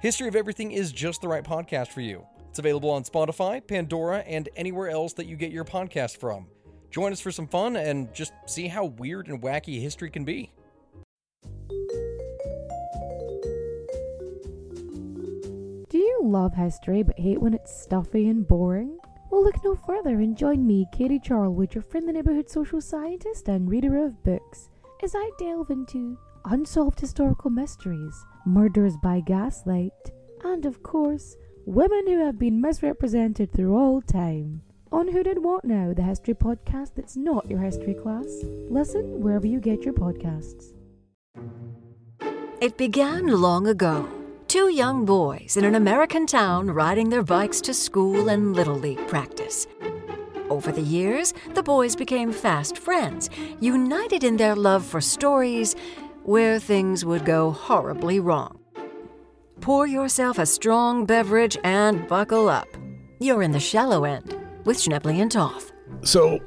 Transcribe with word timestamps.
History 0.00 0.28
of 0.28 0.36
Everything 0.36 0.70
is 0.70 0.92
just 0.92 1.22
the 1.22 1.26
right 1.26 1.42
podcast 1.42 1.88
for 1.88 2.02
you. 2.02 2.24
It's 2.50 2.60
available 2.60 2.88
on 2.88 3.02
Spotify, 3.02 3.66
Pandora, 3.66 4.18
and 4.18 4.48
anywhere 4.54 4.88
else 4.88 5.12
that 5.14 5.26
you 5.26 5.34
get 5.34 5.50
your 5.50 5.64
podcast 5.64 6.18
from. 6.18 6.46
Join 6.92 7.10
us 7.10 7.20
for 7.20 7.32
some 7.32 7.48
fun 7.48 7.74
and 7.74 8.14
just 8.14 8.32
see 8.46 8.68
how 8.68 8.84
weird 8.84 9.26
and 9.26 9.42
wacky 9.42 9.80
history 9.80 10.08
can 10.08 10.24
be. 10.24 10.52
Do 15.88 15.98
you 15.98 16.20
love 16.22 16.54
history 16.54 17.02
but 17.02 17.18
hate 17.18 17.40
when 17.40 17.54
it's 17.54 17.82
stuffy 17.82 18.28
and 18.28 18.46
boring? 18.46 18.96
Well, 19.32 19.42
look 19.42 19.64
no 19.64 19.74
further 19.74 20.20
and 20.20 20.36
join 20.36 20.64
me, 20.64 20.86
Katie 20.92 21.18
Charlwood, 21.18 21.74
your 21.74 21.82
friend, 21.82 22.08
the 22.08 22.12
neighbourhood 22.12 22.48
social 22.48 22.80
scientist 22.80 23.48
and 23.48 23.68
reader 23.68 23.98
of 23.98 24.22
books, 24.22 24.68
as 25.02 25.16
I 25.16 25.28
delve 25.40 25.70
into 25.70 26.16
unsolved 26.50 26.98
historical 26.98 27.50
mysteries, 27.50 28.24
murders 28.46 28.96
by 29.02 29.20
gaslight, 29.20 29.92
and 30.44 30.64
of 30.64 30.82
course, 30.82 31.36
women 31.66 32.06
who 32.06 32.24
have 32.24 32.38
been 32.38 32.60
misrepresented 32.60 33.52
through 33.52 33.76
all 33.76 34.00
time. 34.00 34.62
On 34.90 35.06
Who 35.08 35.22
Did 35.22 35.44
What 35.44 35.64
Now, 35.64 35.92
the 35.92 36.02
history 36.02 36.32
podcast 36.34 36.94
that's 36.94 37.16
not 37.16 37.50
your 37.50 37.58
history 37.58 37.92
class. 37.92 38.42
Listen 38.70 39.20
wherever 39.20 39.46
you 39.46 39.60
get 39.60 39.84
your 39.84 39.92
podcasts. 39.92 40.72
It 42.62 42.78
began 42.78 43.26
long 43.26 43.66
ago. 43.66 44.08
Two 44.48 44.70
young 44.70 45.04
boys 45.04 45.58
in 45.58 45.64
an 45.66 45.74
American 45.74 46.26
town 46.26 46.70
riding 46.70 47.10
their 47.10 47.22
bikes 47.22 47.60
to 47.60 47.74
school 47.74 48.30
and 48.30 48.56
Little 48.56 48.78
League 48.78 49.06
practice. 49.06 49.66
Over 50.48 50.72
the 50.72 50.80
years, 50.80 51.34
the 51.52 51.62
boys 51.62 51.94
became 51.94 52.32
fast 52.32 52.78
friends, 52.78 53.28
united 53.60 54.24
in 54.24 54.38
their 54.38 54.56
love 54.56 54.82
for 54.82 55.02
stories 55.02 55.76
where 56.24 56.58
things 56.58 57.04
would 57.04 57.24
go 57.24 57.50
horribly 57.50 58.20
wrong. 58.20 58.58
Pour 59.60 59.86
yourself 59.86 60.38
a 60.38 60.46
strong 60.46 61.04
beverage 61.04 61.56
and 61.64 62.06
buckle 62.06 62.48
up. 62.48 62.68
You're 63.18 63.42
in 63.42 63.50
the 63.50 63.60
shallow 63.60 64.04
end 64.04 64.36
with 64.64 64.76
Schnebley 64.76 65.20
and 65.20 65.30
Toth. 65.30 65.72
So, 66.02 66.38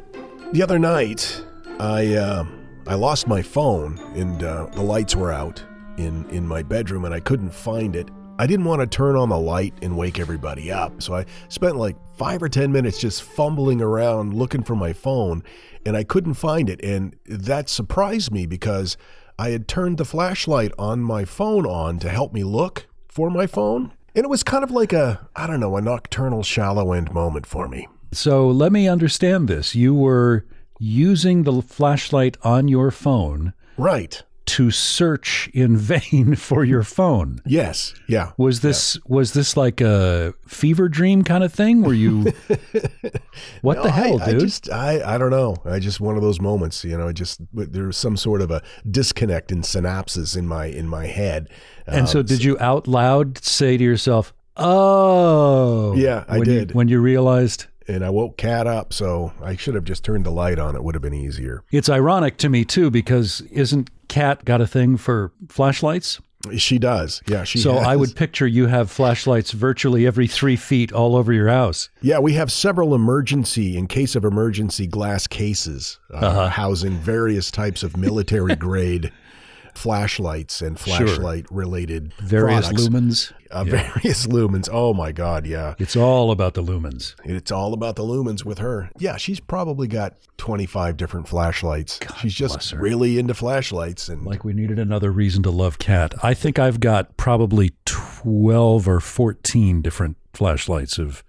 the 0.53 0.61
other 0.63 0.79
night, 0.79 1.43
I 1.79 2.13
uh, 2.15 2.45
I 2.87 2.95
lost 2.95 3.27
my 3.27 3.41
phone 3.41 3.99
and 4.15 4.43
uh, 4.43 4.67
the 4.67 4.81
lights 4.81 5.15
were 5.15 5.31
out 5.31 5.63
in 5.97 6.29
in 6.29 6.47
my 6.47 6.63
bedroom 6.63 7.05
and 7.05 7.13
I 7.13 7.19
couldn't 7.19 7.53
find 7.53 7.95
it. 7.95 8.09
I 8.39 8.47
didn't 8.47 8.65
want 8.65 8.81
to 8.81 8.87
turn 8.87 9.15
on 9.15 9.29
the 9.29 9.37
light 9.37 9.73
and 9.81 9.97
wake 9.97 10.19
everybody 10.19 10.71
up, 10.71 11.01
so 11.01 11.13
I 11.13 11.25
spent 11.49 11.75
like 11.75 11.95
five 12.17 12.41
or 12.41 12.49
ten 12.49 12.71
minutes 12.71 12.97
just 12.97 13.21
fumbling 13.21 13.81
around 13.81 14.33
looking 14.33 14.63
for 14.63 14.75
my 14.75 14.93
phone, 14.93 15.43
and 15.85 15.95
I 15.95 16.03
couldn't 16.03 16.33
find 16.35 16.69
it. 16.69 16.83
And 16.83 17.15
that 17.25 17.69
surprised 17.69 18.31
me 18.31 18.47
because 18.47 18.97
I 19.37 19.49
had 19.49 19.67
turned 19.67 19.97
the 19.97 20.05
flashlight 20.05 20.71
on 20.77 21.01
my 21.01 21.25
phone 21.25 21.65
on 21.65 21.99
to 21.99 22.09
help 22.09 22.33
me 22.33 22.43
look 22.43 22.87
for 23.07 23.29
my 23.29 23.47
phone, 23.47 23.93
and 24.15 24.23
it 24.23 24.29
was 24.29 24.43
kind 24.43 24.63
of 24.63 24.71
like 24.71 24.93
a 24.93 25.27
I 25.35 25.47
don't 25.47 25.59
know 25.59 25.77
a 25.77 25.81
nocturnal 25.81 26.43
shallow 26.43 26.93
end 26.93 27.13
moment 27.13 27.45
for 27.45 27.67
me. 27.67 27.87
So 28.11 28.47
let 28.47 28.71
me 28.71 28.87
understand 28.87 29.47
this. 29.47 29.75
You 29.75 29.93
were 29.93 30.45
using 30.79 31.43
the 31.43 31.61
flashlight 31.61 32.37
on 32.43 32.67
your 32.67 32.91
phone 32.91 33.53
Right. 33.81 34.21
To 34.57 34.71
search 34.71 35.49
in 35.53 35.77
vain 35.93 36.35
for 36.35 36.63
your 36.63 36.83
phone. 36.83 37.41
Yes. 37.45 37.93
Yeah. 38.07 38.31
Was 38.37 38.61
this 38.61 38.97
was 39.05 39.33
this 39.33 39.55
like 39.57 39.81
a 39.81 40.33
fever 40.47 40.89
dream 40.89 41.23
kind 41.23 41.43
of 41.43 41.53
thing? 41.53 41.81
Were 41.83 41.93
you 41.93 42.33
What 43.61 43.77
No, 43.77 43.83
the 43.83 43.91
hell, 43.91 44.21
I, 44.21 44.25
dude? 44.31 44.35
I 44.35 44.39
just 44.39 44.69
I 44.71 45.15
I 45.15 45.17
don't 45.17 45.31
know. 45.31 45.55
I 45.65 45.79
just 45.79 45.99
one 45.99 46.15
of 46.15 46.21
those 46.21 46.39
moments, 46.41 46.83
you 46.83 46.97
know. 46.97 47.07
I 47.07 47.11
just 47.13 47.39
there 47.53 47.87
was 47.87 47.97
some 47.97 48.17
sort 48.17 48.41
of 48.41 48.51
a 48.51 48.61
disconnect 48.89 49.51
in 49.51 49.61
synapses 49.61 50.35
in 50.37 50.47
my 50.47 50.65
in 50.65 50.87
my 50.87 51.07
head. 51.07 51.49
and 51.87 52.07
so 52.09 52.19
Um, 52.19 52.25
did 52.25 52.43
you 52.43 52.57
out 52.59 52.87
loud 52.87 53.37
say 53.43 53.77
to 53.77 53.83
yourself, 53.83 54.33
"Oh." 54.57 55.93
Yeah, 55.95 56.23
I 56.27 56.39
when 56.39 56.49
you- 56.49 56.59
did. 56.59 56.73
when 56.73 56.87
you 56.87 56.99
realized 56.99 57.65
And 57.87 58.05
I 58.05 58.09
woke 58.09 58.37
Kat 58.37 58.67
up, 58.67 58.93
so 58.93 59.33
I 59.41 59.55
should 59.55 59.75
have 59.75 59.83
just 59.85 60.03
turned 60.03 60.25
the 60.25 60.31
light 60.31 60.59
on. 60.59 60.75
It 60.75 60.83
would 60.83 60.95
have 60.95 61.01
been 61.01 61.13
easier. 61.13 61.63
it's 61.71 61.89
ironic 61.89 62.37
to 62.37 62.49
me 62.49 62.63
too 62.63 62.91
because 62.91 63.41
isn't 63.51 63.89
Cat 64.07 64.45
got 64.45 64.61
a 64.61 64.67
thing 64.67 64.97
for 64.97 65.31
flashlights? 65.49 66.19
She 66.57 66.79
does. 66.79 67.21
Yeah, 67.27 67.43
she. 67.43 67.59
so 67.59 67.75
I 67.77 67.95
would 67.95 68.15
picture 68.15 68.47
you 68.47 68.65
have 68.65 68.89
flashlights 68.89 69.51
virtually 69.51 70.07
every 70.07 70.25
three 70.25 70.55
feet 70.55 70.91
all 70.91 71.15
over 71.15 71.31
your 71.31 71.49
house. 71.49 71.89
Yeah, 72.01 72.17
we 72.17 72.33
have 72.33 72.51
several 72.51 72.95
emergency, 72.95 73.77
in 73.77 73.85
case 73.85 74.15
of 74.15 74.25
emergency, 74.25 74.87
glass 74.87 75.27
cases 75.27 75.99
uh, 76.11 76.17
Uh-huh. 76.17 76.49
housing 76.49 76.93
various 76.93 77.51
types 77.51 77.83
of 77.83 77.95
military 77.95 78.55
grade 78.67 79.11
flashlights 79.73 80.61
and 80.61 80.79
flashlight 80.79 81.45
related 81.51 82.13
Various 82.21 82.67
products. 82.67 82.87
lumens. 82.87 83.33
Uh, 83.49 83.63
Various 83.65 84.27
lumens. 84.27 84.69
Oh 84.71 84.93
my 84.93 85.11
God, 85.11 85.45
yeah. 85.45 85.75
It's 85.77 85.95
all 85.95 86.31
about 86.31 86.53
the 86.53 86.63
lumens. 86.63 87.15
It's 87.25 87.51
all 87.51 87.73
about 87.73 87.95
the 87.97 88.03
lumens 88.03 88.45
with 88.45 88.59
her. 88.59 88.89
Yeah, 88.97 89.17
she's 89.17 89.39
probably 89.39 89.87
got 89.87 90.15
25 90.37 90.95
different 90.97 91.27
flashlights. 91.27 91.99
she's 92.19 92.33
just 92.33 92.71
really 92.73 93.19
into 93.19 93.33
flashlights 93.33 94.07
and 94.09 94.25
Like 94.25 94.43
we 94.43 94.53
needed 94.53 94.79
another 94.79 95.11
reason 95.11 95.43
to 95.43 95.51
love 95.51 95.79
Cat. 95.79 96.13
I 96.23 96.33
think 96.33 96.59
I've 96.59 96.79
got 96.79 97.17
probably 97.17 97.71
12 97.85 98.87
or 98.87 98.99
14 98.99 99.81
different 99.81 100.17
flashlights 100.33 100.97
of 100.97 101.23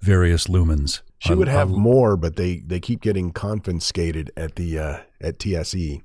various 0.00 0.46
lumens. 0.46 1.00
she 1.18 1.34
would 1.34 1.48
have 1.48 1.70
more, 1.70 2.16
but 2.16 2.36
they 2.36 2.58
they 2.58 2.78
keep 2.78 3.00
getting 3.00 3.32
confiscated 3.32 4.30
at 4.36 4.54
the 4.54 4.78
uh, 4.78 4.98
at 5.20 5.40
TSE. 5.40 6.02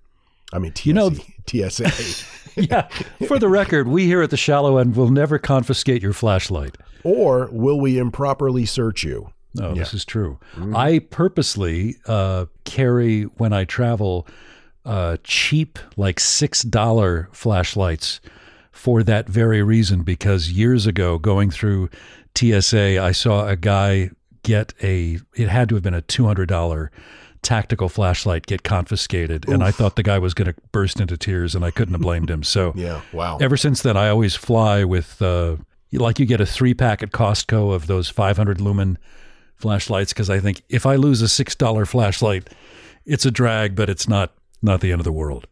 I 0.53 0.59
mean, 0.59 0.71
TSE, 0.73 0.85
You 0.87 0.93
know- 0.93 1.11
TSA. 1.47 2.25
yeah. 2.55 2.87
For 3.27 3.39
the 3.39 3.49
record, 3.49 3.87
we 3.87 4.05
here 4.05 4.21
at 4.21 4.29
the 4.29 4.37
shallow 4.37 4.77
end 4.77 4.95
will 4.95 5.09
never 5.09 5.39
confiscate 5.39 6.03
your 6.03 6.13
flashlight. 6.13 6.77
or 7.03 7.49
will 7.51 7.79
we 7.79 7.97
improperly 7.97 8.65
search 8.65 9.03
you? 9.03 9.29
No, 9.55 9.73
this 9.75 9.93
is 9.93 10.05
true. 10.05 10.39
Mm-hmm. 10.55 10.75
I 10.75 10.99
purposely 10.99 11.97
uh, 12.07 12.45
carry 12.63 13.23
when 13.23 13.53
I 13.53 13.65
travel 13.65 14.27
uh, 14.85 15.17
cheap, 15.23 15.77
like 15.97 16.19
six 16.19 16.61
dollar 16.63 17.29
flashlights 17.31 18.19
for 18.71 19.03
that 19.03 19.27
very 19.29 19.61
reason. 19.63 20.01
Because 20.03 20.51
years 20.51 20.85
ago, 20.87 21.17
going 21.19 21.49
through 21.51 21.89
TSA, 22.35 22.99
I 22.99 23.11
saw 23.11 23.47
a 23.47 23.55
guy 23.55 24.09
get 24.43 24.73
a. 24.81 25.19
It 25.35 25.49
had 25.49 25.69
to 25.69 25.75
have 25.75 25.83
been 25.83 25.93
a 25.93 26.01
two 26.01 26.25
hundred 26.25 26.49
dollar 26.49 26.91
tactical 27.43 27.89
flashlight 27.89 28.45
get 28.47 28.63
confiscated, 28.63 29.47
and 29.47 29.63
I 29.63 29.71
thought 29.71 29.95
the 29.95 30.03
guy 30.03 30.17
was 30.17 30.33
going 30.33 30.51
to 30.51 30.55
burst 30.71 30.99
into 30.99 31.17
tears, 31.17 31.53
and 31.55 31.63
I 31.63 31.71
couldn't 31.71 31.93
have 31.93 32.01
blamed 32.01 32.29
him. 32.29 32.43
So 32.43 32.73
Yeah, 32.75 33.01
wow. 33.11 33.37
ever 33.39 33.57
since 33.57 33.81
then, 33.81 33.95
I 33.97 34.09
always 34.09 34.35
fly 34.35 34.83
with 34.83 35.21
uh, 35.21 35.57
like 35.91 36.19
you 36.19 36.25
get 36.25 36.41
a 36.41 36.45
three 36.45 36.73
pack 36.73 37.03
at 37.03 37.11
Costco 37.11 37.73
of 37.73 37.87
those 37.87 38.09
500 38.09 38.59
lumen 38.59 38.97
flashlights 39.55 40.11
because 40.13 40.29
I 40.29 40.39
think 40.39 40.63
if 40.69 40.85
I 40.85 40.95
lose 40.95 41.21
a 41.21 41.29
six 41.29 41.55
dollar 41.55 41.85
flashlight, 41.85 42.49
it's 43.05 43.25
a 43.25 43.31
drag, 43.31 43.75
but 43.75 43.89
it's 43.89 44.07
not 44.07 44.33
not 44.61 44.81
the 44.81 44.91
end 44.91 44.99
of 45.01 45.05
the 45.05 45.11
world. 45.11 45.47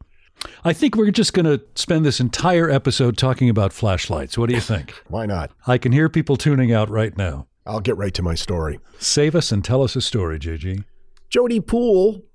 I 0.64 0.74
think 0.74 0.96
we're 0.96 1.12
just 1.12 1.34
going 1.34 1.46
to 1.46 1.62
spend 1.76 2.04
this 2.04 2.20
entire 2.20 2.70
episode 2.70 3.16
talking 3.18 3.50
about 3.50 3.74
flashlights. 3.74 4.38
What 4.38 4.50
do 4.50 4.56
you 4.56 4.62
think? 4.62 4.92
Why 5.08 5.26
not? 5.28 5.52
I 5.68 5.78
can 5.78 5.92
hear 5.92 6.10
people 6.10 6.36
tuning 6.36 6.74
out 6.74 6.90
right 6.90 7.16
now. 7.16 7.48
I'll 7.66 7.80
get 7.80 7.96
right 7.96 8.14
to 8.16 8.24
my 8.24 8.34
story. 8.34 8.80
Save 8.98 9.36
us 9.36 9.52
and 9.52 9.64
tell 9.64 9.84
us 9.84 9.96
a 9.96 10.02
story, 10.02 10.40
JG. 10.40 10.84
Jody 11.32 11.62
Poole 11.62 12.26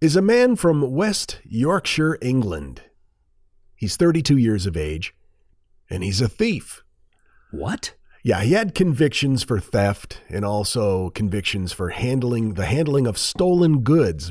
is 0.00 0.14
a 0.14 0.22
man 0.22 0.54
from 0.54 0.92
West 0.92 1.40
Yorkshire, 1.42 2.16
England. 2.22 2.80
He's 3.74 3.96
32 3.96 4.36
years 4.36 4.66
of 4.66 4.76
age, 4.76 5.16
and 5.90 6.04
he's 6.04 6.20
a 6.20 6.28
thief. 6.28 6.84
What? 7.50 7.94
Yeah, 8.22 8.42
he 8.42 8.52
had 8.52 8.72
convictions 8.72 9.42
for 9.42 9.58
theft 9.58 10.20
and 10.28 10.44
also 10.44 11.10
convictions 11.10 11.72
for 11.72 11.88
handling 11.88 12.54
the 12.54 12.66
handling 12.66 13.08
of 13.08 13.18
stolen 13.18 13.80
goods. 13.80 14.30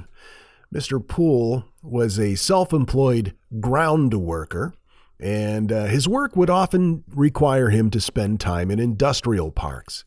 Mr. 0.73 1.05
Poole 1.05 1.65
was 1.83 2.17
a 2.17 2.35
self-employed 2.35 3.33
ground 3.59 4.13
worker, 4.13 4.75
and 5.19 5.73
uh, 5.73 5.87
his 5.87 6.07
work 6.07 6.37
would 6.37 6.49
often 6.49 7.03
require 7.13 7.69
him 7.69 7.89
to 7.89 7.99
spend 7.99 8.39
time 8.39 8.71
in 8.71 8.79
industrial 8.79 9.51
parks. 9.51 10.05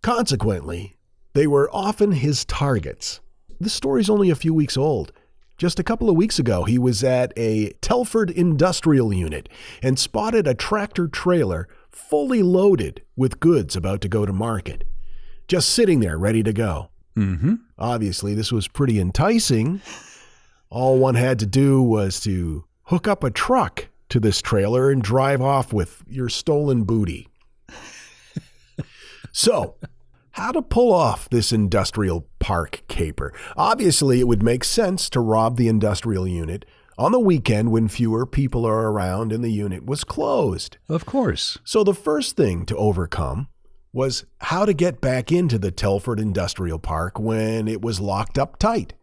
Consequently, 0.00 0.96
they 1.34 1.46
were 1.46 1.68
often 1.70 2.12
his 2.12 2.46
targets. 2.46 3.20
This 3.60 3.72
story's 3.72 4.10
only 4.10 4.30
a 4.30 4.36
few 4.36 4.54
weeks 4.54 4.76
old. 4.76 5.12
Just 5.56 5.78
a 5.78 5.84
couple 5.84 6.10
of 6.10 6.16
weeks 6.16 6.38
ago, 6.38 6.64
he 6.64 6.78
was 6.78 7.02
at 7.02 7.32
a 7.36 7.70
Telford 7.80 8.30
industrial 8.30 9.12
unit 9.12 9.48
and 9.82 9.98
spotted 9.98 10.46
a 10.46 10.54
tractor 10.54 11.08
trailer 11.08 11.66
fully 11.90 12.42
loaded 12.42 13.02
with 13.16 13.40
goods 13.40 13.74
about 13.74 14.02
to 14.02 14.08
go 14.08 14.26
to 14.26 14.32
market, 14.34 14.84
just 15.48 15.70
sitting 15.70 16.00
there 16.00 16.18
ready 16.18 16.42
to 16.42 16.52
go. 16.52 16.90
Mm-hmm. 17.16 17.54
Obviously, 17.78 18.34
this 18.34 18.52
was 18.52 18.68
pretty 18.68 19.00
enticing. 19.00 19.80
All 20.68 20.98
one 20.98 21.14
had 21.14 21.38
to 21.38 21.46
do 21.46 21.82
was 21.82 22.20
to 22.20 22.64
hook 22.84 23.08
up 23.08 23.24
a 23.24 23.30
truck 23.30 23.88
to 24.10 24.20
this 24.20 24.42
trailer 24.42 24.90
and 24.90 25.02
drive 25.02 25.40
off 25.40 25.72
with 25.72 26.02
your 26.06 26.28
stolen 26.28 26.84
booty. 26.84 27.28
so, 29.32 29.76
how 30.32 30.52
to 30.52 30.60
pull 30.60 30.92
off 30.92 31.30
this 31.30 31.50
industrial 31.50 32.26
park 32.46 32.84
caper? 32.86 33.32
Obviously, 33.56 34.20
it 34.20 34.28
would 34.28 34.40
make 34.40 34.62
sense 34.62 35.10
to 35.10 35.18
rob 35.18 35.56
the 35.56 35.66
industrial 35.66 36.28
unit 36.28 36.64
on 36.96 37.10
the 37.10 37.18
weekend 37.18 37.72
when 37.72 37.88
fewer 37.88 38.24
people 38.24 38.64
are 38.64 38.88
around 38.88 39.32
and 39.32 39.42
the 39.42 39.50
unit 39.50 39.84
was 39.84 40.04
closed. 40.04 40.78
Of 40.88 41.04
course. 41.04 41.58
So, 41.64 41.82
the 41.82 41.92
first 41.92 42.36
thing 42.36 42.64
to 42.66 42.76
overcome 42.76 43.48
was 43.92 44.26
how 44.42 44.64
to 44.64 44.72
get 44.72 45.00
back 45.00 45.32
into 45.32 45.58
the 45.58 45.72
Telford 45.72 46.20
Industrial 46.20 46.78
Park 46.78 47.18
when 47.18 47.66
it 47.66 47.82
was 47.82 47.98
locked 47.98 48.38
up 48.38 48.60
tight. 48.60 48.94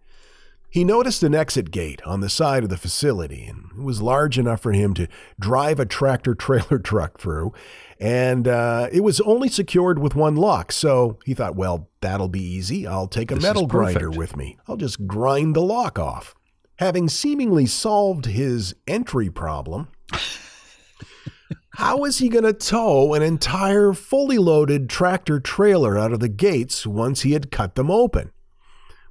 He 0.74 0.84
noticed 0.84 1.22
an 1.22 1.36
exit 1.36 1.70
gate 1.70 2.02
on 2.04 2.22
the 2.22 2.30
side 2.32 2.64
of 2.64 2.70
the 2.72 2.78
facility, 2.78 3.44
and 3.44 3.66
it 3.78 3.84
was 3.84 4.02
large 4.02 4.40
enough 4.40 4.60
for 4.60 4.72
him 4.72 4.96
to 4.96 5.08
drive 5.40 5.80
a 5.80 5.86
tractor 5.86 6.34
trailer 6.34 6.80
truck 6.84 7.20
through. 7.20 7.54
And 8.00 8.48
uh, 8.48 8.90
it 8.92 9.02
was 9.02 9.22
only 9.22 9.50
secured 9.50 10.00
with 10.00 10.16
one 10.16 10.36
lock. 10.36 10.72
So 10.72 11.20
he 11.26 11.36
thought, 11.36 11.56
well, 11.56 11.90
that'll 12.02 12.28
be 12.28 12.42
easy. 12.42 12.88
I'll 12.88 13.08
take 13.08 13.30
a 13.30 13.36
This 13.36 13.44
metal 13.44 13.68
grinder 13.68 14.10
with 14.10 14.36
me. 14.36 14.58
I'll 14.68 14.78
just 14.78 15.06
grind 15.06 15.56
the 15.56 15.62
lock 15.62 16.00
off. 16.00 16.34
Having 16.80 17.10
seemingly 17.10 17.68
solved 17.68 18.26
his 18.26 18.74
entry 18.88 19.30
problem, 19.30 19.90
how 21.76 22.04
is 22.04 22.18
he 22.18 22.30
going 22.30 22.46
to 22.46 22.52
tow 22.52 23.14
an 23.14 23.22
entire 23.22 23.94
fully 23.94 24.40
loaded 24.40 24.90
tractor 24.90 25.40
trailer 25.40 26.00
out 26.00 26.14
of 26.14 26.20
the 26.20 26.30
gates 26.30 26.88
once 26.88 27.22
he 27.22 27.34
had 27.34 27.52
cut 27.52 27.76
them 27.76 27.92
open? 27.92 28.32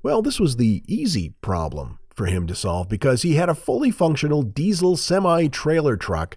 Well, 0.03 0.23
this 0.23 0.41
was 0.41 0.57
the 0.57 0.83
easy 0.87 1.35
problem 1.41 1.99
for 2.15 2.27
him 2.27 2.47
to 2.47 2.55
solve 2.55 2.89
because 2.89 3.23
he 3.23 3.35
had 3.37 3.49
a 3.49 3.55
fully 3.55 3.91
functional 3.91 4.43
diesel 4.43 4.97
semi 4.97 5.47
trailer 5.49 5.97
truck 5.97 6.37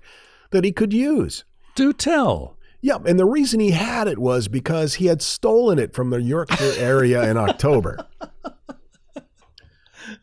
that 0.51 0.63
he 0.63 0.71
could 0.71 0.93
use. 0.93 1.43
Do 1.75 1.91
tell. 1.91 2.57
Yep, 2.81 3.07
and 3.07 3.17
the 3.19 3.25
reason 3.25 3.59
he 3.59 3.71
had 3.71 4.07
it 4.07 4.19
was 4.19 4.47
because 4.47 4.95
he 4.95 5.07
had 5.07 5.21
stolen 5.21 5.79
it 5.79 5.93
from 5.93 6.11
the 6.11 6.21
Yorkshire 6.21 6.73
area 6.77 7.29
in 7.29 7.35
October. 7.35 8.05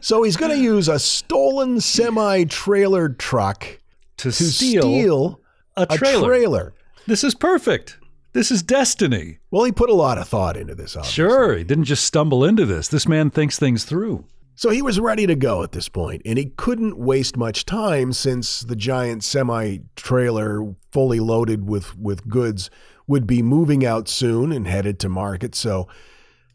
so 0.00 0.22
he's 0.22 0.36
going 0.36 0.52
to 0.52 0.58
use 0.62 0.88
a 0.88 0.98
stolen 0.98 1.80
semi 1.80 2.44
trailer 2.44 3.08
truck 3.08 3.80
To, 4.18 4.30
to 4.30 4.32
steal, 4.32 4.82
steal 4.82 5.40
a 5.76 5.86
a 5.90 5.96
trailer. 5.98 6.28
trailer. 6.28 6.74
This 7.06 7.24
is 7.24 7.34
perfect. 7.34 7.98
This 8.36 8.50
is 8.50 8.62
destiny. 8.62 9.38
Well, 9.50 9.64
he 9.64 9.72
put 9.72 9.88
a 9.88 9.94
lot 9.94 10.18
of 10.18 10.28
thought 10.28 10.58
into 10.58 10.74
this, 10.74 10.94
obviously. 10.94 11.14
Sure. 11.14 11.56
He 11.56 11.64
didn't 11.64 11.84
just 11.84 12.04
stumble 12.04 12.44
into 12.44 12.66
this. 12.66 12.86
This 12.86 13.08
man 13.08 13.30
thinks 13.30 13.58
things 13.58 13.84
through. 13.84 14.26
So 14.54 14.68
he 14.68 14.82
was 14.82 15.00
ready 15.00 15.26
to 15.26 15.34
go 15.34 15.62
at 15.62 15.72
this 15.72 15.88
point, 15.88 16.20
and 16.26 16.36
he 16.36 16.52
couldn't 16.54 16.98
waste 16.98 17.38
much 17.38 17.64
time 17.64 18.12
since 18.12 18.60
the 18.60 18.76
giant 18.76 19.24
semi 19.24 19.78
trailer, 19.96 20.74
fully 20.92 21.18
loaded 21.18 21.66
with, 21.66 21.96
with 21.96 22.28
goods, 22.28 22.68
would 23.06 23.26
be 23.26 23.40
moving 23.40 23.86
out 23.86 24.06
soon 24.06 24.52
and 24.52 24.66
headed 24.66 25.00
to 25.00 25.08
market. 25.08 25.54
So 25.54 25.88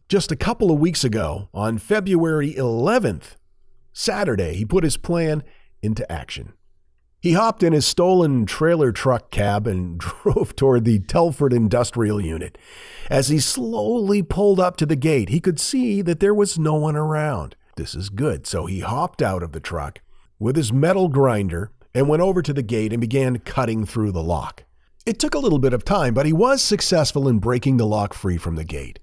just 0.08 0.32
a 0.32 0.36
couple 0.36 0.70
of 0.70 0.78
weeks 0.78 1.04
ago, 1.04 1.50
on 1.52 1.80
February 1.80 2.54
11th, 2.54 3.38
Saturday, 3.92 4.54
he 4.54 4.66
put 4.66 4.84
his 4.84 4.98
plan 4.98 5.42
into 5.82 6.10
action. 6.12 6.54
He 7.22 7.34
hopped 7.34 7.62
in 7.62 7.72
his 7.72 7.86
stolen 7.86 8.48
trailer 8.48 8.92
truck 8.92 9.30
cab 9.30 9.68
and 9.68 10.00
drove 10.24 10.56
toward 10.56 10.86
the 10.86 10.98
Telford 11.00 11.54
Industrial 11.54 12.20
Unit. 12.20 12.58
As 13.12 13.28
he 13.28 13.40
slowly 13.40 14.24
pulled 14.24 14.60
up 14.60 14.76
to 14.78 14.88
the 14.88 14.96
gate, 14.96 15.30
he 15.30 15.40
could 15.40 15.60
see 15.60 16.02
that 16.02 16.20
there 16.20 16.34
was 16.34 16.58
no 16.58 16.74
one 16.74 16.96
around. 16.96 17.56
This 17.76 17.94
is 17.94 18.10
good. 18.10 18.48
So 18.48 18.66
he 18.66 18.80
hopped 18.80 19.22
out 19.22 19.44
of 19.44 19.52
the 19.52 19.60
truck 19.60 20.02
with 20.40 20.56
his 20.56 20.74
metal 20.74 21.10
grinder 21.10 21.72
and 21.94 22.10
went 22.10 22.24
over 22.24 22.42
to 22.42 22.54
the 22.54 22.64
gate 22.64 22.92
and 22.92 23.00
began 23.00 23.38
cutting 23.38 23.86
through 23.86 24.14
the 24.14 24.24
lock. 24.24 24.64
It 25.06 25.20
took 25.20 25.36
a 25.36 25.40
little 25.40 25.60
bit 25.60 25.74
of 25.74 25.86
time, 25.86 26.16
but 26.16 26.26
he 26.26 26.34
was 26.34 26.64
successful 26.64 27.28
in 27.28 27.38
breaking 27.38 27.78
the 27.78 27.86
lock 27.86 28.16
free 28.16 28.38
from 28.38 28.56
the 28.56 28.64
gate. 28.64 29.00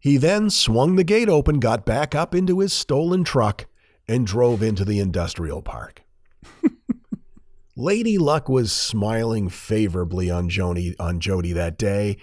He 0.00 0.16
then 0.16 0.50
swung 0.50 0.96
the 0.96 1.04
gate 1.04 1.28
open, 1.28 1.60
got 1.60 1.86
back 1.86 2.14
up 2.14 2.34
into 2.34 2.58
his 2.58 2.72
stolen 2.72 3.22
truck, 3.22 3.66
and 4.08 4.26
drove 4.26 4.62
into 4.62 4.84
the 4.84 4.98
industrial 4.98 5.62
park. 5.62 6.02
Lady 7.80 8.18
Luck 8.18 8.46
was 8.46 8.70
smiling 8.72 9.48
favorably 9.48 10.30
on 10.30 10.50
Joni 10.50 10.94
on 11.00 11.18
Jody 11.18 11.54
that 11.54 11.78
day. 11.78 12.18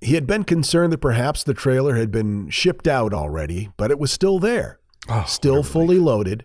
He 0.00 0.14
had 0.14 0.26
been 0.26 0.42
concerned 0.42 0.92
that 0.92 0.98
perhaps 0.98 1.44
the 1.44 1.54
trailer 1.54 1.94
had 1.94 2.10
been 2.10 2.50
shipped 2.50 2.88
out 2.88 3.14
already, 3.14 3.70
but 3.76 3.92
it 3.92 4.00
was 4.00 4.10
still 4.10 4.40
there, 4.40 4.80
Oh, 5.08 5.22
still 5.28 5.62
fully 5.62 6.00
loaded 6.00 6.44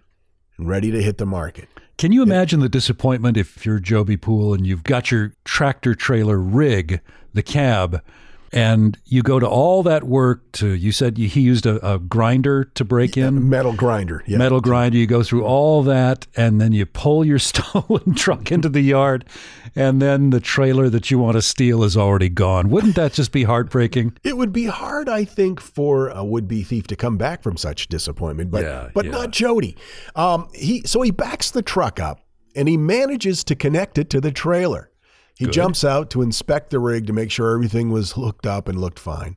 and 0.58 0.69
ready 0.69 0.92
to 0.92 1.02
hit 1.02 1.18
the 1.18 1.25
market. 1.25 1.69
Can 1.98 2.12
you 2.12 2.22
imagine 2.22 2.60
the 2.60 2.69
disappointment 2.69 3.36
if 3.36 3.66
you're 3.66 3.80
Joby 3.80 4.16
Poole 4.16 4.54
and 4.54 4.68
you've 4.68 4.84
got 4.84 5.10
your 5.10 5.34
tractor 5.44 5.96
trailer 5.96 6.38
rig, 6.38 7.02
the 7.34 7.44
cab, 7.44 8.04
and 8.51 8.98
you 9.06 9.21
go 9.21 9.39
to 9.39 9.48
all 9.48 9.83
that 9.83 10.03
work 10.03 10.51
to, 10.53 10.68
you 10.69 10.92
said 10.92 11.18
he 11.18 11.42
used 11.42 11.65
a, 11.65 11.94
a 11.94 12.00
grinder 12.00 12.65
to 12.65 12.83
break 12.83 13.18
in? 13.18 13.50
Metal 13.50 13.74
grinder, 13.74 14.24
yeah. 14.27 14.38
metal 14.38 14.59
grinder. 14.59 14.98
You 14.98 15.07
go 15.07 15.24
through 15.24 15.45
all 15.45 15.83
that, 15.83 16.27
and 16.36 16.59
then 16.59 16.71
you 16.74 16.86
pull 16.86 17.24
your 17.25 17.39
stolen 17.51 18.15
truck 18.15 18.51
into 18.51 18.69
the 18.69 18.81
yard, 18.81 19.25
and 19.75 20.01
then 20.01 20.31
the 20.31 20.39
trailer 20.39 20.89
that 20.89 21.09
you 21.09 21.19
want 21.19 21.36
to 21.36 21.42
steal 21.42 21.83
is 21.83 21.95
already 21.95 22.30
gone. 22.30 22.69
Wouldn't 22.69 22.95
that 22.95 23.13
just 23.13 23.31
be 23.31 23.44
heartbreaking? 23.44 24.18
It 24.31 24.38
would 24.38 24.54
be 24.54 24.65
hard, 24.65 25.09
I 25.09 25.25
think, 25.25 25.59
for 25.59 26.09
a 26.09 26.24
would-be 26.24 26.63
thief 26.63 26.88
to 26.88 26.95
come 26.95 27.18
back 27.18 27.44
from 27.44 27.57
such 27.57 27.88
disappointment, 27.88 28.50
but 28.50 28.63
Yeah, 28.63 28.89
but 28.94 29.06
yeah. 29.06 29.12
not 29.12 29.31
Jody. 29.31 29.75
Um, 30.15 30.47
he 30.54 30.83
so 30.86 31.01
he 31.01 31.12
backs 31.12 31.51
the 31.51 31.62
truck 31.62 32.00
up 32.00 32.21
and 32.56 32.68
he 32.68 32.77
manages 32.77 33.44
to 33.45 33.56
connect 33.56 33.97
it 33.97 34.09
to 34.12 34.21
the 34.21 34.31
trailer. 34.31 34.91
He 35.42 35.48
Good. 35.48 35.54
jumps 35.54 35.84
out 35.84 36.12
to 36.12 36.22
inspect 36.22 36.70
the 36.70 36.78
rig 36.78 37.08
to 37.08 37.14
make 37.14 37.32
sure 37.32 37.56
everything 37.56 37.90
was 37.90 38.12
hooked 38.12 38.46
up 38.46 38.68
and 38.68 38.80
looked 38.80 39.00
fine. 39.00 39.36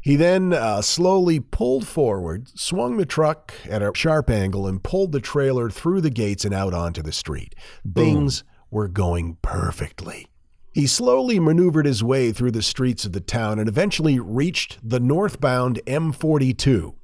He 0.00 0.16
then 0.16 0.54
uh, 0.54 0.80
slowly 0.80 1.40
pulled 1.40 1.86
forward, 1.86 2.48
swung 2.58 2.96
the 2.96 3.04
truck 3.04 3.52
at 3.68 3.82
a 3.82 3.92
sharp 3.94 4.30
angle, 4.30 4.66
and 4.66 4.82
pulled 4.82 5.12
the 5.12 5.20
trailer 5.20 5.68
through 5.68 6.00
the 6.00 6.08
gates 6.08 6.46
and 6.46 6.54
out 6.54 6.72
onto 6.72 7.02
the 7.02 7.12
street. 7.12 7.54
Things 7.94 8.44
were 8.70 8.88
going 8.88 9.36
perfectly. 9.42 10.26
He 10.72 10.86
slowly 10.86 11.38
maneuvered 11.38 11.84
his 11.84 12.02
way 12.02 12.32
through 12.32 12.52
the 12.52 12.62
streets 12.62 13.04
of 13.04 13.12
the 13.12 13.20
town 13.20 13.58
and 13.58 13.68
eventually 13.68 14.18
reached 14.18 14.78
the 14.82 15.00
northbound 15.00 15.82
M42. 15.86 16.94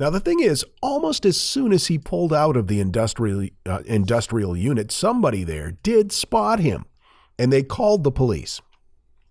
Now 0.00 0.10
the 0.10 0.18
thing 0.18 0.40
is, 0.40 0.64
almost 0.82 1.24
as 1.24 1.40
soon 1.40 1.72
as 1.72 1.86
he 1.86 1.96
pulled 1.96 2.32
out 2.32 2.56
of 2.56 2.66
the 2.66 2.80
industrial 2.80 3.46
uh, 3.64 3.82
industrial 3.86 4.56
unit, 4.56 4.90
somebody 4.90 5.44
there 5.44 5.78
did 5.84 6.10
spot 6.10 6.58
him, 6.58 6.84
and 7.38 7.52
they 7.52 7.62
called 7.62 8.04
the 8.04 8.10
police. 8.10 8.60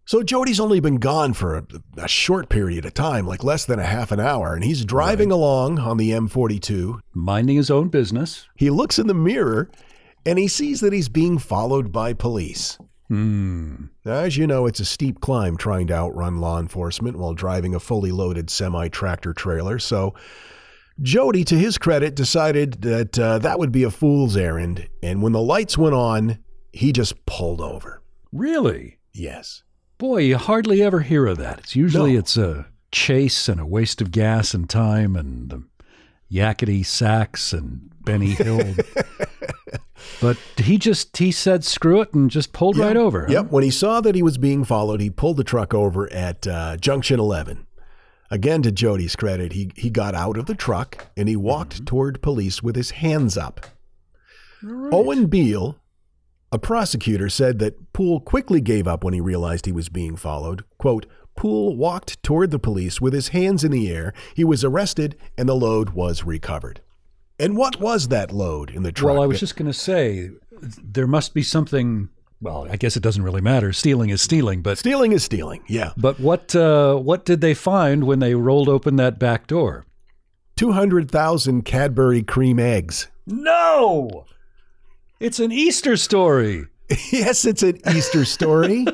So 0.05 0.23
Jody's 0.23 0.61
only 0.61 0.79
been 0.79 0.99
gone 0.99 1.33
for 1.33 1.57
a, 1.57 1.65
a 1.97 2.07
short 2.07 2.47
period 2.47 2.85
of 2.85 2.93
time, 2.93 3.27
like 3.27 3.43
less 3.43 3.65
than 3.65 3.77
a 3.77 3.83
half 3.83 4.13
an 4.13 4.21
hour, 4.21 4.55
and 4.55 4.63
he's 4.63 4.85
driving 4.85 5.33
along 5.33 5.79
on 5.79 5.97
the 5.97 6.11
M42. 6.11 6.99
Minding 7.13 7.57
his 7.57 7.69
own 7.69 7.89
business. 7.89 8.47
He 8.55 8.69
looks 8.69 8.97
in 8.97 9.07
the 9.07 9.13
mirror 9.13 9.69
and 10.25 10.39
he 10.39 10.47
sees 10.47 10.79
that 10.79 10.93
he's 10.93 11.09
being 11.09 11.37
followed 11.37 11.91
by 11.91 12.13
police. 12.13 12.77
Hmm. 13.09 13.85
As 14.05 14.37
you 14.37 14.47
know, 14.47 14.65
it's 14.65 14.79
a 14.79 14.85
steep 14.85 15.21
climb 15.21 15.57
trying 15.57 15.87
to 15.87 15.93
outrun 15.93 16.39
law 16.39 16.59
enforcement 16.59 17.17
while 17.17 17.33
driving 17.33 17.75
a 17.75 17.79
fully 17.79 18.11
loaded 18.11 18.49
semi 18.49 18.89
tractor 18.89 19.33
trailer. 19.33 19.79
So, 19.79 20.13
Jody, 21.01 21.43
to 21.45 21.55
his 21.55 21.77
credit, 21.77 22.15
decided 22.15 22.81
that 22.81 23.19
uh, 23.19 23.39
that 23.39 23.59
would 23.59 23.71
be 23.71 23.83
a 23.83 23.91
fool's 23.91 24.35
errand. 24.35 24.87
And 25.03 25.21
when 25.21 25.31
the 25.31 25.41
lights 25.41 25.77
went 25.77 25.95
on, 25.95 26.39
he 26.77 26.91
just 26.91 27.25
pulled 27.25 27.61
over. 27.61 28.01
Really? 28.31 28.99
Yes. 29.13 29.63
Boy, 29.97 30.19
you 30.19 30.37
hardly 30.37 30.81
ever 30.83 30.99
hear 31.01 31.25
of 31.25 31.37
that. 31.37 31.59
It's 31.59 31.75
usually 31.75 32.13
No. 32.13 32.19
it's 32.19 32.37
a 32.37 32.67
chase 32.91 33.49
and 33.49 33.59
a 33.59 33.65
waste 33.65 34.01
of 34.01 34.11
gas 34.11 34.53
and 34.53 34.69
time 34.69 35.15
and 35.15 35.49
the 35.49 35.63
yakety 36.31 36.85
sax 36.85 37.51
and 37.53 37.89
Benny 38.01 38.27
Hill. 38.31 38.75
but 40.21 40.37
he 40.57 40.77
just 40.77 41.17
he 41.17 41.31
said 41.31 41.63
screw 41.63 42.01
it 42.01 42.13
and 42.13 42.29
just 42.29 42.53
pulled 42.53 42.77
right 42.77 42.95
over. 42.97 43.21
huh? 43.25 43.31
Yep. 43.33 43.51
When 43.51 43.63
he 43.63 43.71
saw 43.71 44.01
that 44.01 44.15
he 44.15 44.23
was 44.23 44.37
being 44.37 44.63
followed, 44.63 45.01
he 45.01 45.09
pulled 45.09 45.37
the 45.37 45.43
truck 45.43 45.73
over 45.73 46.11
at 46.13 46.45
uh, 46.47 46.77
Junction 46.77 47.19
11. 47.19 47.65
Again, 48.29 48.61
to 48.63 48.71
Jody's 48.73 49.15
credit, 49.15 49.53
he, 49.53 49.71
he 49.75 49.89
got 49.89 50.13
out 50.13 50.37
of 50.37 50.47
the 50.47 50.55
truck 50.55 51.07
and 51.15 51.29
he 51.29 51.35
walked 51.37 51.75
Mm-hmm. 51.75 51.85
toward 51.85 52.21
police 52.21 52.61
with 52.61 52.75
his 52.75 52.91
hands 52.91 53.37
up. 53.37 53.65
Owen 54.63 55.27
Beale, 55.27 55.77
a 56.51 56.59
prosecutor, 56.59 57.29
said 57.29 57.59
that 57.59 57.93
Poole 57.93 58.19
quickly 58.19 58.61
gave 58.61 58.87
up 58.87 59.03
when 59.03 59.13
he 59.13 59.21
realized 59.21 59.65
he 59.65 59.71
was 59.71 59.89
being 59.89 60.15
followed. 60.15 60.63
Quote, 60.77 61.05
Poole 61.35 61.75
walked 61.75 62.21
toward 62.23 62.51
the 62.51 62.59
police 62.59 62.99
with 62.99 63.13
his 63.13 63.29
hands 63.29 63.63
in 63.63 63.71
the 63.71 63.89
air. 63.91 64.13
He 64.35 64.43
was 64.43 64.63
arrested 64.63 65.15
and 65.37 65.47
the 65.47 65.55
load 65.55 65.91
was 65.91 66.23
recovered. 66.23 66.81
And 67.39 67.55
what 67.55 67.79
was 67.79 68.07
that 68.07 68.31
load 68.31 68.71
in 68.71 68.83
the 68.83 68.91
truck? 68.91 69.13
Well, 69.13 69.23
I 69.23 69.27
was 69.27 69.39
just 69.39 69.55
going 69.55 69.71
to 69.71 69.77
say 69.77 70.31
there 70.59 71.05
must 71.05 71.35
be 71.35 71.43
something 71.43 72.09
Well, 72.41 72.67
I 72.69 72.75
guess 72.75 72.97
it 72.97 73.03
doesn't 73.03 73.21
really 73.21 73.41
matter. 73.41 73.71
Stealing 73.71 74.09
is 74.09 74.21
stealing, 74.21 74.63
but 74.63 74.79
Stealing 74.79 75.11
is 75.11 75.23
stealing, 75.23 75.63
yeah. 75.67 75.93
but 75.95 76.19
what 76.19 76.55
uh, 76.55 76.95
what 76.95 77.25
did 77.25 77.41
they 77.41 77.53
find 77.53 78.05
when 78.05 78.17
they 78.19 78.33
rolled 78.33 78.69
open 78.69 78.95
that 78.95 79.19
back 79.19 79.45
door? 79.45 79.85
200,000 80.55 81.63
Cadbury 81.63 82.23
cream 82.23 82.57
eggs. 82.57 83.09
No, 83.27 84.25
it's 85.19 85.39
an 85.39 85.51
Easter 85.51 85.97
story. 85.97 86.65
yes, 87.11 87.45
it's 87.45 87.63
an 87.63 87.79
Easter 87.95 88.25
story. 88.25 88.85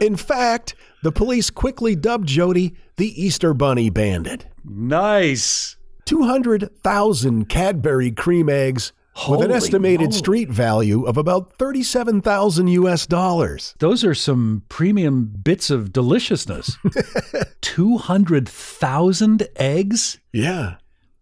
In 0.00 0.16
fact, 0.16 0.74
the 1.02 1.12
police 1.12 1.50
quickly 1.50 1.94
dubbed 1.94 2.28
Jody 2.28 2.74
the 2.96 3.22
Easter 3.22 3.54
Bunny 3.54 3.90
Bandit. 3.90 4.46
Nice. 4.64 5.76
200,000 6.06 7.48
Cadbury 7.48 8.10
cream 8.10 8.48
eggs 8.48 8.92
with 9.28 9.40
an 9.42 9.50
estimated 9.50 10.08
moly. 10.08 10.12
street 10.18 10.50
value 10.50 11.04
of 11.04 11.16
about 11.16 11.52
37,000 11.54 12.66
US 12.68 13.06
dollars. 13.06 13.74
Those 13.78 14.04
are 14.04 14.14
some 14.14 14.64
premium 14.68 15.26
bits 15.26 15.70
of 15.70 15.92
deliciousness. 15.92 16.76
200,000 17.60 19.48
eggs? 19.56 20.18
Yeah. 20.32 20.76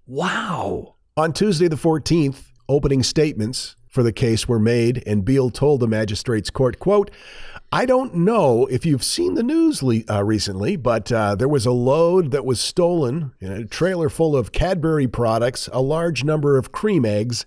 Wow. 0.07 0.97
On 1.17 1.33
Tuesday, 1.33 1.69
the 1.69 1.77
14th, 1.77 2.45
opening 2.69 3.03
statements 3.03 3.77
for 3.93 4.03
the 4.03 4.13
case 4.13 4.49
were 4.49 4.59
made, 4.59 5.03
and 5.07 5.23
Beale 5.25 5.51
told 5.51 5.81
the 5.81 5.87
magistrate's 5.87 6.49
court, 6.49 6.79
quote, 6.79 7.11
I 7.71 7.85
don't 7.85 8.15
know 8.15 8.67
if 8.67 8.87
you've 8.87 9.05
seen 9.05 9.35
the 9.35 9.43
news 9.43 9.83
le- 9.83 10.01
uh, 10.09 10.25
recently, 10.25 10.77
but 10.77 11.13
uh, 11.13 11.35
there 11.35 11.49
was 11.49 11.67
a 11.67 11.73
load 11.73 12.31
that 12.31 12.47
was 12.47 12.59
stolen 12.59 13.33
in 13.39 13.53
a 13.53 13.67
trailer 13.67 14.09
full 14.09 14.35
of 14.35 14.51
Cadbury 14.51 15.07
products, 15.07 15.69
a 15.75 15.83
large 15.83 16.25
number 16.25 16.57
of 16.57 16.73
cream 16.73 17.05
eggs. 17.05 17.45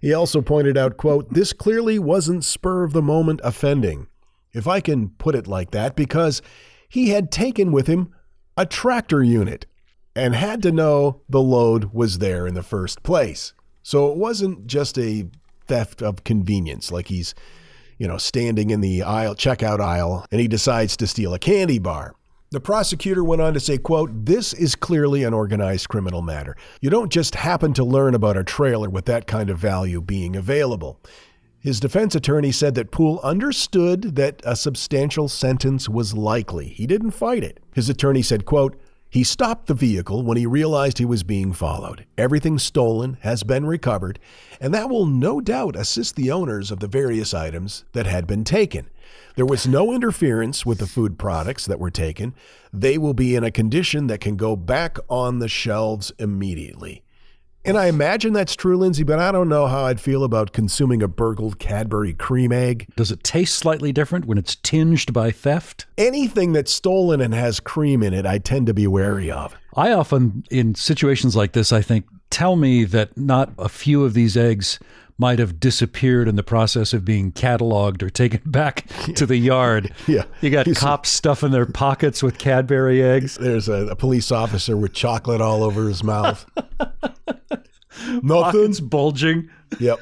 He 0.00 0.14
also 0.14 0.40
pointed 0.40 0.78
out, 0.78 0.96
quote, 0.96 1.34
this 1.34 1.52
clearly 1.52 1.98
wasn't 1.98 2.44
spur 2.44 2.84
of 2.84 2.92
the 2.92 3.02
moment 3.02 3.40
offending, 3.42 4.06
if 4.52 4.68
I 4.68 4.80
can 4.80 5.08
put 5.10 5.34
it 5.34 5.48
like 5.48 5.72
that, 5.72 5.96
because 5.96 6.40
he 6.88 7.08
had 7.08 7.32
taken 7.32 7.72
with 7.72 7.88
him 7.88 8.14
a 8.56 8.64
tractor 8.64 9.24
unit 9.24 9.66
and 10.14 10.36
had 10.36 10.62
to 10.62 10.70
know 10.70 11.22
the 11.28 11.42
load 11.42 11.92
was 11.92 12.18
there 12.18 12.46
in 12.46 12.54
the 12.54 12.62
first 12.62 13.02
place. 13.02 13.54
So 13.82 14.10
it 14.12 14.16
wasn't 14.16 14.66
just 14.66 14.98
a 14.98 15.28
theft 15.70 16.02
of 16.02 16.24
convenience, 16.24 16.90
like 16.90 17.06
he's, 17.06 17.34
you 17.96 18.08
know, 18.08 18.18
standing 18.18 18.70
in 18.70 18.80
the 18.80 19.02
aisle, 19.02 19.36
checkout 19.36 19.80
aisle, 19.80 20.26
and 20.32 20.40
he 20.40 20.48
decides 20.48 20.96
to 20.96 21.06
steal 21.06 21.32
a 21.32 21.38
candy 21.38 21.78
bar. 21.78 22.12
The 22.50 22.60
prosecutor 22.60 23.22
went 23.22 23.40
on 23.40 23.54
to 23.54 23.60
say, 23.60 23.78
quote, 23.78 24.10
this 24.26 24.52
is 24.52 24.74
clearly 24.74 25.22
an 25.22 25.32
organized 25.32 25.88
criminal 25.88 26.22
matter. 26.22 26.56
You 26.80 26.90
don't 26.90 27.12
just 27.12 27.36
happen 27.36 27.72
to 27.74 27.84
learn 27.84 28.16
about 28.16 28.36
a 28.36 28.42
trailer 28.42 28.90
with 28.90 29.04
that 29.04 29.28
kind 29.28 29.48
of 29.48 29.58
value 29.58 30.00
being 30.00 30.34
available. 30.34 30.98
His 31.60 31.78
defense 31.78 32.16
attorney 32.16 32.50
said 32.50 32.74
that 32.74 32.90
Poole 32.90 33.20
understood 33.22 34.16
that 34.16 34.42
a 34.44 34.56
substantial 34.56 35.28
sentence 35.28 35.88
was 35.88 36.14
likely. 36.14 36.70
He 36.70 36.88
didn't 36.88 37.12
fight 37.12 37.44
it. 37.44 37.60
His 37.72 37.88
attorney 37.88 38.22
said, 38.22 38.46
quote, 38.46 38.76
he 39.10 39.24
stopped 39.24 39.66
the 39.66 39.74
vehicle 39.74 40.22
when 40.22 40.36
he 40.36 40.46
realized 40.46 40.98
he 40.98 41.04
was 41.04 41.24
being 41.24 41.52
followed. 41.52 42.06
Everything 42.16 42.58
stolen 42.58 43.18
has 43.22 43.42
been 43.42 43.66
recovered, 43.66 44.20
and 44.60 44.72
that 44.72 44.88
will 44.88 45.06
no 45.06 45.40
doubt 45.40 45.74
assist 45.74 46.14
the 46.14 46.30
owners 46.30 46.70
of 46.70 46.78
the 46.78 46.86
various 46.86 47.34
items 47.34 47.84
that 47.92 48.06
had 48.06 48.26
been 48.26 48.44
taken. 48.44 48.88
There 49.34 49.46
was 49.46 49.66
no 49.66 49.92
interference 49.92 50.64
with 50.64 50.78
the 50.78 50.86
food 50.86 51.18
products 51.18 51.66
that 51.66 51.80
were 51.80 51.90
taken. 51.90 52.34
They 52.72 52.98
will 52.98 53.14
be 53.14 53.34
in 53.34 53.42
a 53.42 53.50
condition 53.50 54.06
that 54.06 54.20
can 54.20 54.36
go 54.36 54.54
back 54.54 54.98
on 55.08 55.40
the 55.40 55.48
shelves 55.48 56.12
immediately. 56.18 57.02
And 57.62 57.76
I 57.76 57.86
imagine 57.86 58.32
that's 58.32 58.56
true, 58.56 58.76
Lindsay, 58.76 59.02
but 59.02 59.18
I 59.18 59.30
don't 59.30 59.48
know 59.48 59.66
how 59.66 59.84
I'd 59.84 60.00
feel 60.00 60.24
about 60.24 60.52
consuming 60.52 61.02
a 61.02 61.08
burgled 61.08 61.58
Cadbury 61.58 62.14
cream 62.14 62.52
egg. 62.52 62.86
Does 62.96 63.10
it 63.10 63.22
taste 63.22 63.56
slightly 63.56 63.92
different 63.92 64.24
when 64.24 64.38
it's 64.38 64.56
tinged 64.56 65.12
by 65.12 65.30
theft? 65.30 65.84
Anything 65.98 66.52
that's 66.54 66.72
stolen 66.72 67.20
and 67.20 67.34
has 67.34 67.60
cream 67.60 68.02
in 68.02 68.14
it, 68.14 68.24
I 68.24 68.38
tend 68.38 68.66
to 68.68 68.74
be 68.74 68.86
wary 68.86 69.30
of. 69.30 69.54
I 69.74 69.92
often, 69.92 70.44
in 70.50 70.74
situations 70.74 71.36
like 71.36 71.52
this, 71.52 71.70
I 71.70 71.82
think, 71.82 72.06
tell 72.30 72.56
me 72.56 72.84
that 72.84 73.16
not 73.18 73.52
a 73.58 73.68
few 73.68 74.04
of 74.04 74.14
these 74.14 74.38
eggs 74.38 74.78
might 75.20 75.38
have 75.38 75.60
disappeared 75.60 76.26
in 76.26 76.34
the 76.36 76.42
process 76.42 76.92
of 76.94 77.04
being 77.04 77.30
cataloged 77.30 78.02
or 78.02 78.08
taken 78.10 78.40
back 78.46 78.86
to 79.14 79.26
the 79.26 79.36
yard. 79.36 79.92
Yeah. 80.08 80.24
You 80.40 80.50
got 80.50 80.66
You 80.66 80.74
see- 80.74 80.80
cops 80.80 81.10
stuffing 81.10 81.50
their 81.52 81.66
pockets 81.66 82.22
with 82.22 82.38
Cadbury 82.38 83.02
eggs. 83.02 83.36
There's 83.36 83.68
a, 83.68 83.88
a 83.88 83.96
police 83.96 84.32
officer 84.32 84.76
with 84.76 84.92
chocolate 84.94 85.40
all 85.42 85.62
over 85.62 85.86
his 85.86 86.02
mouth. 86.02 86.44
Nothing. 88.22 88.28
Pockets 88.28 88.80
bulging. 88.80 89.50
Yep. 89.78 90.00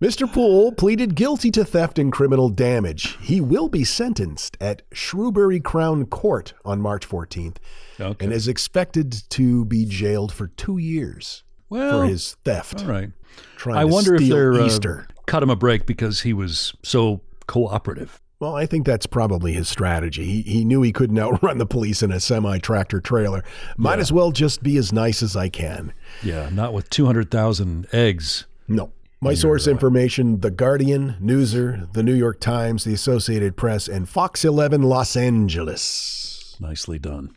Mr. 0.00 0.30
Poole 0.32 0.72
pleaded 0.72 1.14
guilty 1.14 1.50
to 1.52 1.64
theft 1.64 1.98
and 1.98 2.12
criminal 2.12 2.48
damage. 2.50 3.16
He 3.20 3.40
will 3.40 3.68
be 3.68 3.82
sentenced 3.84 4.56
at 4.60 4.82
Shrewsbury 4.92 5.58
Crown 5.60 6.06
Court 6.06 6.54
on 6.64 6.80
March 6.80 7.08
14th 7.08 7.56
Okay. 8.00 8.24
and 8.24 8.32
is 8.32 8.46
expected 8.46 9.12
to 9.30 9.64
be 9.64 9.84
jailed 9.84 10.32
for 10.32 10.48
two 10.48 10.78
years 10.78 11.42
well, 11.68 12.02
for 12.02 12.06
his 12.08 12.36
theft. 12.44 12.82
all 12.82 12.88
right. 12.88 13.10
Trying 13.56 13.78
I 13.78 13.82
to 13.82 13.88
wonder 13.88 14.14
if 14.14 14.28
they're 14.28 14.54
uh, 14.54 15.02
cut 15.26 15.42
him 15.42 15.50
a 15.50 15.56
break 15.56 15.86
because 15.86 16.22
he 16.22 16.32
was 16.32 16.74
so 16.82 17.20
cooperative. 17.46 18.20
Well, 18.40 18.54
I 18.54 18.66
think 18.66 18.86
that's 18.86 19.06
probably 19.06 19.52
his 19.52 19.68
strategy. 19.68 20.24
He, 20.24 20.42
he 20.42 20.64
knew 20.64 20.80
he 20.82 20.92
couldn't 20.92 21.18
outrun 21.18 21.58
the 21.58 21.66
police 21.66 22.02
in 22.02 22.12
a 22.12 22.20
semi 22.20 22.58
tractor 22.58 23.00
trailer. 23.00 23.42
Might 23.76 23.98
as 23.98 24.12
well 24.12 24.30
just 24.30 24.62
be 24.62 24.76
as 24.76 24.92
nice 24.92 25.22
as 25.22 25.34
I 25.36 25.48
can. 25.48 25.92
Yeah, 26.22 26.48
not 26.52 26.72
with 26.72 26.88
200,000 26.90 27.88
eggs. 27.92 28.46
No. 28.68 28.92
My 29.20 29.34
source 29.34 29.66
information 29.66 30.40
The 30.40 30.52
Guardian, 30.52 31.16
Newser, 31.20 31.92
The 31.92 32.04
New 32.04 32.14
York 32.14 32.38
Times, 32.38 32.84
The 32.84 32.94
Associated 32.94 33.56
Press, 33.56 33.88
and 33.88 34.08
Fox 34.08 34.44
11 34.44 34.82
Los 34.82 35.16
Angeles. 35.16 36.56
Nicely 36.60 37.00
done. 37.00 37.36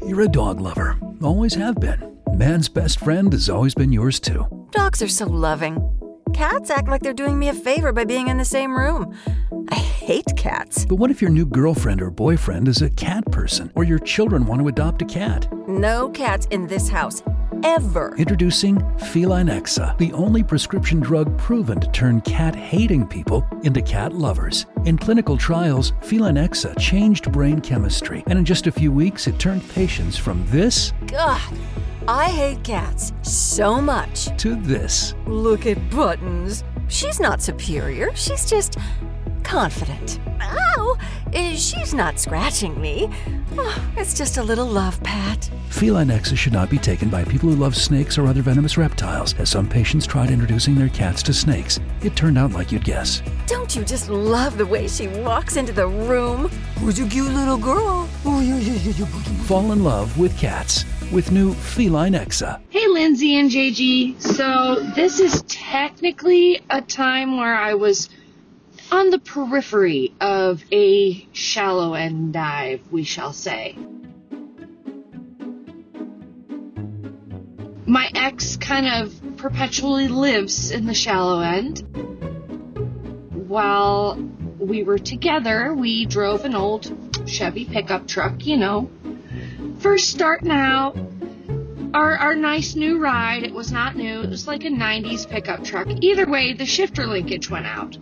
You're 0.00 0.22
a 0.22 0.28
dog 0.28 0.60
lover. 0.60 0.96
Always 1.22 1.54
have 1.54 1.80
been. 1.80 2.18
Man's 2.32 2.68
best 2.68 3.00
friend 3.00 3.32
has 3.32 3.48
always 3.48 3.74
been 3.74 3.92
yours 3.92 4.20
too. 4.20 4.46
Dogs 4.70 5.02
are 5.02 5.08
so 5.08 5.26
loving. 5.26 5.90
Cats 6.32 6.70
act 6.70 6.88
like 6.88 7.02
they're 7.02 7.12
doing 7.12 7.38
me 7.38 7.48
a 7.48 7.54
favor 7.54 7.92
by 7.92 8.04
being 8.04 8.28
in 8.28 8.38
the 8.38 8.44
same 8.44 8.76
room. 8.76 9.14
I 9.68 9.76
hate 9.76 10.36
cats. 10.36 10.84
But 10.84 10.96
what 10.96 11.10
if 11.10 11.22
your 11.22 11.30
new 11.30 11.46
girlfriend 11.46 12.02
or 12.02 12.10
boyfriend 12.10 12.66
is 12.68 12.82
a 12.82 12.90
cat 12.90 13.24
person, 13.30 13.70
or 13.76 13.84
your 13.84 14.00
children 14.00 14.44
want 14.44 14.60
to 14.60 14.68
adopt 14.68 15.02
a 15.02 15.04
cat? 15.04 15.46
No 15.68 16.08
cats 16.10 16.46
in 16.50 16.66
this 16.66 16.88
house. 16.88 17.22
Ever. 17.62 18.14
Introducing 18.16 18.80
Feline 18.98 19.46
Exa, 19.48 19.96
the 19.98 20.12
only 20.12 20.42
prescription 20.42 21.00
drug 21.00 21.36
proven 21.38 21.80
to 21.80 21.88
turn 21.88 22.20
cat 22.22 22.54
hating 22.56 23.06
people 23.06 23.46
into 23.62 23.80
cat 23.82 24.12
lovers. 24.12 24.66
In 24.84 24.98
clinical 24.98 25.36
trials, 25.36 25.92
Feline 26.02 26.36
Exa 26.36 26.78
changed 26.78 27.30
brain 27.30 27.60
chemistry, 27.60 28.24
and 28.26 28.38
in 28.38 28.44
just 28.44 28.66
a 28.66 28.72
few 28.72 28.90
weeks, 28.90 29.26
it 29.26 29.38
turned 29.38 29.68
patients 29.70 30.16
from 30.16 30.44
this 30.46 30.92
God, 31.06 31.40
I 32.08 32.28
hate 32.30 32.62
cats 32.64 33.12
so 33.22 33.80
much. 33.80 34.36
to 34.38 34.56
this. 34.56 35.14
Look 35.26 35.66
at 35.66 35.78
Buttons. 35.90 36.64
She's 36.88 37.18
not 37.20 37.40
superior, 37.40 38.14
she's 38.14 38.48
just 38.48 38.76
confident. 39.44 40.18
Ow! 40.40 40.96
eh, 41.32 41.54
She's 41.54 41.94
not 41.94 42.18
scratching 42.18 42.80
me. 42.80 43.08
Oh, 43.56 43.92
it's 43.96 44.14
just 44.14 44.36
a 44.38 44.42
little 44.42 44.66
love 44.66 45.00
pat. 45.02 45.48
Feline 45.68 46.08
Exa 46.08 46.36
should 46.36 46.52
not 46.52 46.70
be 46.70 46.78
taken 46.78 47.08
by 47.08 47.24
people 47.24 47.48
who 47.48 47.56
love 47.56 47.76
snakes 47.76 48.18
or 48.18 48.26
other 48.26 48.42
venomous 48.42 48.76
reptiles, 48.76 49.34
as 49.38 49.48
some 49.50 49.68
patients 49.68 50.06
tried 50.06 50.30
introducing 50.30 50.74
their 50.74 50.88
cats 50.88 51.22
to 51.24 51.32
snakes. 51.32 51.78
It 52.02 52.16
turned 52.16 52.38
out 52.38 52.52
like 52.52 52.72
you'd 52.72 52.84
guess. 52.84 53.22
Don't 53.46 53.74
you 53.76 53.84
just 53.84 54.08
love 54.08 54.58
the 54.58 54.66
way 54.66 54.88
she 54.88 55.06
walks 55.08 55.56
into 55.56 55.72
the 55.72 55.86
room? 55.86 56.48
Who's 56.78 56.98
a 56.98 57.06
cute 57.08 57.32
little 57.32 57.58
girl? 57.58 58.08
Oh. 58.24 58.40
Fall 59.46 59.72
in 59.72 59.84
love 59.84 60.16
with 60.18 60.36
cats 60.38 60.84
with 61.12 61.30
new 61.30 61.52
Feline 61.54 62.14
Exa. 62.14 62.60
Hey, 62.70 62.86
Lindsay 62.88 63.38
and 63.38 63.50
JG. 63.50 64.20
So, 64.20 64.80
this 64.96 65.20
is 65.20 65.42
technically 65.42 66.60
a 66.70 66.80
time 66.80 67.36
where 67.36 67.54
I 67.54 67.74
was 67.74 68.08
on 68.90 69.10
the 69.10 69.18
periphery 69.18 70.14
of 70.20 70.62
a 70.72 71.26
shallow 71.32 71.94
end 71.94 72.32
dive, 72.32 72.80
we 72.90 73.04
shall 73.04 73.32
say. 73.32 73.76
My 77.86 78.10
ex 78.14 78.56
kind 78.56 78.86
of 78.86 79.36
perpetually 79.36 80.08
lives 80.08 80.70
in 80.70 80.86
the 80.86 80.94
shallow 80.94 81.40
end. 81.40 81.80
While 83.48 84.16
we 84.58 84.82
were 84.82 84.98
together, 84.98 85.74
we 85.74 86.06
drove 86.06 86.44
an 86.44 86.54
old 86.54 86.90
Chevy 87.26 87.64
pickup 87.64 88.08
truck, 88.08 88.46
you 88.46 88.56
know. 88.56 88.90
First 89.78 90.08
starting 90.10 90.50
out, 90.50 90.96
our 91.92 92.16
our 92.16 92.34
nice 92.34 92.74
new 92.74 92.98
ride. 92.98 93.44
It 93.44 93.54
was 93.54 93.70
not 93.70 93.96
new. 93.96 94.22
It 94.22 94.30
was 94.30 94.46
like 94.46 94.64
a 94.64 94.68
90s 94.68 95.28
pickup 95.28 95.62
truck. 95.64 95.88
Either 96.00 96.28
way, 96.28 96.54
the 96.54 96.66
shifter 96.66 97.06
linkage 97.06 97.48
went 97.48 97.66
out. 97.66 97.96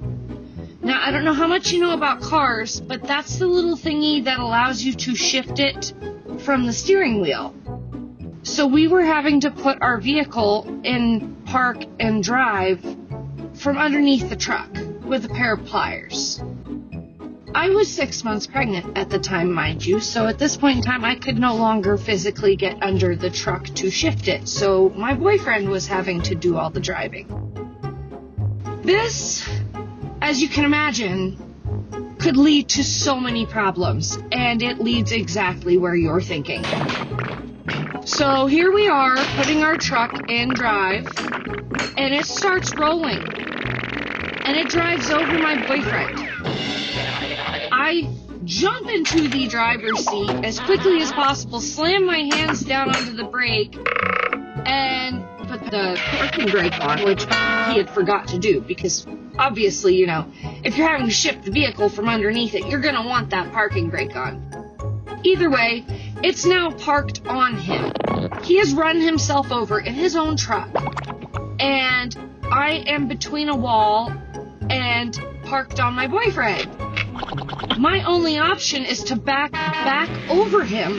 Now, 0.83 1.01
I 1.01 1.13
don't 1.13 1.25
know 1.25 1.33
how 1.33 1.47
much 1.47 1.71
you 1.71 1.81
know 1.81 1.95
about 1.95 2.21
cars, 2.21 2.81
but 2.81 3.05
that's 3.05 3.37
the 3.39 3.47
little 3.47 3.77
thingy 3.77 4.25
that 4.25 4.41
allows 4.41 4.83
you 4.83 4.93
to 4.95 5.15
shift 5.15 5.61
it 5.61 5.93
from 6.41 6.67
the 6.67 6.73
steering 6.73 7.21
wheel. 7.21 7.55
So 8.43 8.67
we 8.67 8.89
were 8.89 9.05
having 9.05 9.41
to 9.41 9.53
put 9.53 9.81
our 9.81 9.99
vehicle 9.99 10.81
in 10.83 11.37
park 11.47 11.85
and 12.01 12.21
drive 12.21 12.81
from 13.55 13.79
underneath 13.79 14.29
the 14.29 14.35
truck 14.35 14.69
with 15.05 15.25
a 15.25 15.29
pair 15.29 15.55
of 15.55 15.65
pliers. 15.67 16.43
I 17.55 17.69
was 17.69 17.89
six 17.89 18.25
months 18.25 18.49
pregnant 18.49 18.99
at 18.99 19.09
the 19.09 19.21
time, 19.21 19.53
mind 19.53 19.87
you, 19.87 20.01
so 20.01 20.27
at 20.27 20.39
this 20.39 20.57
point 20.57 20.79
in 20.79 20.83
time, 20.83 21.05
I 21.05 21.15
could 21.15 21.39
no 21.39 21.55
longer 21.55 21.97
physically 21.97 22.57
get 22.57 22.83
under 22.83 23.15
the 23.15 23.31
truck 23.31 23.67
to 23.67 23.91
shift 23.91 24.27
it, 24.27 24.49
so 24.49 24.89
my 24.97 25.15
boyfriend 25.15 25.69
was 25.69 25.87
having 25.87 26.23
to 26.23 26.35
do 26.35 26.57
all 26.57 26.71
the 26.71 26.81
driving. 26.81 27.29
This, 28.83 29.49
as 30.23 30.41
you 30.41 30.49
can 30.49 30.65
imagine, 30.65 32.17
could 32.21 32.37
lead 32.37 32.69
to 32.69 32.85
so 32.85 33.19
many 33.19 33.45
problems, 33.45 34.17
and 34.31 34.63
it 34.63 34.79
leads 34.79 35.11
exactly 35.11 35.77
where 35.77 35.97
you're 35.97 36.21
thinking. 36.21 36.63
So 38.05 38.47
here 38.47 38.73
we 38.73 38.89
are, 38.89 39.17
putting 39.37 39.65
our 39.65 39.77
truck 39.77 40.31
in 40.31 40.51
drive, 40.51 41.09
and 41.19 42.15
it 42.15 42.25
starts 42.25 42.73
rolling. 42.77 43.19
And 44.45 44.57
it 44.57 44.69
drives 44.69 45.11
over 45.11 45.39
my 45.39 45.57
boyfriend. 45.67 46.21
I 47.73 48.09
jump 48.45 48.89
into 48.91 49.29
the 49.29 49.49
driver's 49.49 50.07
seat 50.07 50.31
as 50.45 50.61
quickly 50.61 51.03
as 51.03 51.11
possible, 51.11 51.61
slam 51.61 52.07
my 52.07 52.19
hands 52.19 52.61
down 52.61 52.91
onto 52.91 53.17
the 53.17 53.25
brake, 53.25 53.77
and 54.67 55.25
put 55.59 55.71
the 55.71 56.01
parking 56.17 56.49
brake 56.49 56.81
on, 56.81 57.05
which 57.05 57.25
he 57.25 57.79
had 57.79 57.91
forgot 57.91 58.29
to 58.29 58.39
do 58.39 58.63
because 58.63 59.07
obviously, 59.39 59.95
you 59.97 60.07
know, 60.07 60.27
if 60.65 60.79
you're 60.79 60.89
having 60.89 61.07
to 61.07 61.13
shift 61.13 61.45
the 61.45 61.51
vehicle 61.51 61.91
from 61.91 62.09
underneath 62.09 62.55
it, 62.55 62.67
you're 62.69 62.81
gonna 62.81 63.07
want 63.07 63.29
that 63.31 63.53
parking 63.53 63.91
brake 63.91 64.17
on. 64.17 65.21
Either 65.25 65.51
way, 65.51 65.85
it's 66.23 66.47
now 66.47 66.71
parked 66.71 67.27
on 67.27 67.55
him. 67.57 67.93
He 68.43 68.59
has 68.59 68.73
run 68.73 69.01
himself 69.01 69.53
over 69.53 69.79
in 69.79 69.93
his 69.93 70.17
own 70.17 70.37
truck. 70.37 70.71
And 71.61 72.17
I 72.51 72.85
am 72.87 73.07
between 73.07 73.51
a 73.51 73.57
wall 73.57 74.11
and 74.71 75.21
parked 75.45 75.81
on 75.81 75.93
my 75.93 76.07
boyfriend. 76.07 76.67
My 77.79 78.03
only 78.05 78.39
option 78.39 78.85
is 78.85 79.05
to 79.05 79.17
back 79.17 79.53
back 79.53 80.09
over 80.31 80.65
him 80.65 80.97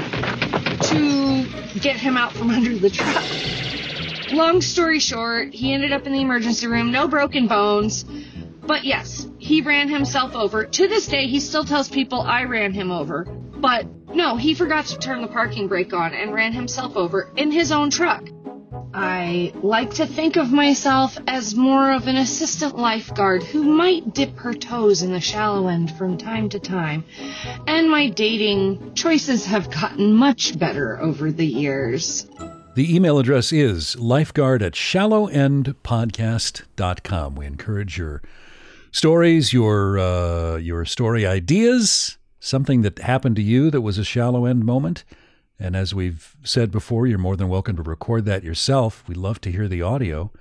to 0.84 1.80
get 1.80 1.96
him 1.96 2.18
out 2.18 2.34
from 2.34 2.52
under 2.52 2.78
the 2.78 2.92
truck. 2.92 3.73
Long 4.34 4.62
story 4.62 4.98
short, 4.98 5.54
he 5.54 5.74
ended 5.74 5.91
up 5.91 6.08
in 6.08 6.12
the 6.12 6.22
emergency 6.22 6.65
room, 6.65 6.91
no 6.91 7.08
broken 7.08 7.46
bones. 7.46 8.04
But 8.65 8.84
yes, 8.84 9.28
he 9.38 9.62
ran 9.62 9.89
himself 9.89 10.36
over. 10.36 10.65
To 10.65 10.88
this 10.88 11.06
day, 11.06 11.28
he 11.28 11.39
still 11.39 11.63
tells 11.63 11.88
people 11.88 12.22
I 12.22 12.46
ran 12.46 12.74
him 12.74 12.89
over. 12.89 13.26
But 13.26 13.86
no, 14.15 14.36
he 14.36 14.56
forgot 14.56 14.88
to 14.88 14.98
turn 14.98 15.22
the 15.22 15.28
parking 15.28 15.67
brake 15.67 15.93
on 15.93 16.15
and 16.15 16.34
ran 16.34 16.52
himself 16.52 16.98
over 16.98 17.32
in 17.38 17.52
his 17.52 17.72
own 17.72 17.91
truck. 17.91 18.24
I 18.96 19.54
like 19.62 19.96
to 19.96 20.08
think 20.08 20.36
of 20.36 20.52
myself 20.52 21.15
as 21.28 21.54
more 21.54 21.93
of 21.93 22.08
an 22.08 22.15
assistant 22.15 22.76
lifeguard 22.76 23.43
who 23.43 23.63
might 23.63 24.15
dip 24.15 24.36
her 24.38 24.54
toes 24.54 25.04
in 25.04 25.12
the 25.12 25.19
shallow 25.19 25.67
end 25.67 25.96
from 25.96 26.17
time 26.17 26.50
to 26.50 26.60
time, 26.60 27.04
and 27.67 27.89
my 27.89 28.10
dating 28.10 28.93
choices 28.96 29.46
have 29.46 29.69
gotten 29.69 30.13
much 30.13 30.58
better 30.58 31.00
over 31.00 31.32
the 31.32 31.46
years. 31.46 32.28
The 32.76 32.96
email 32.96 33.20
address 33.20 33.54
is 33.54 33.96
lifeguard 33.98 34.64
at 34.64 34.74
shallowendpodcast.com. 34.74 37.36
We 37.36 37.46
encourage 37.46 38.00
your 38.00 38.24
stories, 38.92 39.54
your 39.54 40.00
uh, 40.00 40.56
your 40.56 40.84
story 40.86 41.24
ideas, 41.24 42.18
something 42.40 42.82
that 42.82 42.98
happened 42.98 43.36
to 43.36 43.44
you 43.44 43.70
that 43.70 43.82
was 43.82 44.00
a 44.00 44.04
shallow 44.04 44.46
end 44.46 44.66
moment. 44.66 45.04
And 45.60 45.76
as 45.76 45.94
we've 45.94 46.36
said 46.44 46.72
before, 46.72 47.06
you're 47.06 47.20
more 47.20 47.36
than 47.36 47.48
welcome 47.48 47.76
to 47.76 47.84
record 47.84 48.26
that 48.26 48.44
yourself. 48.44 49.04
We 49.08 49.14
love 49.14 49.40
to 49.42 49.52
hear 49.52 49.68
the 49.68 49.84
audio. 49.84 50.32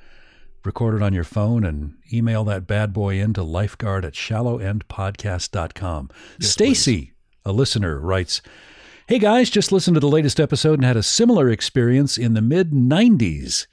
Record 0.64 0.94
it 0.94 1.02
on 1.02 1.12
your 1.12 1.24
phone 1.24 1.64
and 1.64 1.96
email 2.10 2.44
that 2.44 2.66
bad 2.66 2.94
boy 2.94 3.20
in 3.20 3.34
to 3.34 3.42
lifeguard 3.42 4.06
at 4.06 4.14
shallowendpodcast.com. 4.14 6.08
Stacy, 6.40 7.12
a 7.44 7.52
listener, 7.52 8.00
writes, 8.00 8.40
Hey 9.08 9.18
guys, 9.18 9.50
just 9.50 9.72
listened 9.72 9.96
to 9.96 10.00
the 10.00 10.06
latest 10.06 10.38
episode 10.38 10.74
and 10.74 10.84
had 10.84 10.96
a 10.96 11.02
similar 11.02 11.48
experience 11.48 12.16
in 12.16 12.34
the 12.34 12.40
mid 12.40 12.70
90s. 12.70 13.66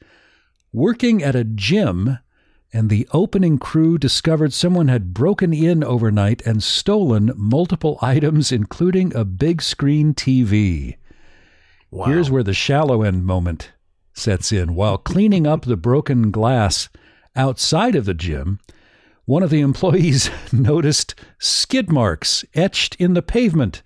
Working 0.73 1.21
at 1.21 1.35
a 1.35 1.43
gym, 1.43 2.17
and 2.73 2.89
the 2.89 3.07
opening 3.11 3.59
crew 3.59 3.99
discovered 3.99 4.53
someone 4.53 4.87
had 4.87 5.13
broken 5.13 5.53
in 5.53 5.83
overnight 5.83 6.41
and 6.47 6.63
stolen 6.63 7.31
multiple 7.35 7.99
items, 8.01 8.51
including 8.51 9.15
a 9.15 9.23
big 9.23 9.61
screen 9.61 10.15
TV. 10.15 10.97
Wow. 11.91 12.05
Here's 12.07 12.31
where 12.31 12.43
the 12.43 12.53
shallow 12.55 13.03
end 13.03 13.23
moment 13.23 13.71
sets 14.13 14.51
in. 14.51 14.73
While 14.73 14.97
cleaning 14.97 15.45
up 15.45 15.65
the 15.65 15.77
broken 15.77 16.31
glass 16.31 16.89
outside 17.35 17.93
of 17.93 18.05
the 18.05 18.15
gym, 18.15 18.59
one 19.25 19.43
of 19.43 19.51
the 19.51 19.61
employees 19.69 20.31
noticed 20.51 21.13
skid 21.37 21.91
marks 21.91 22.43
etched 22.55 22.95
in 22.95 23.13
the 23.13 23.21
pavement, 23.21 23.83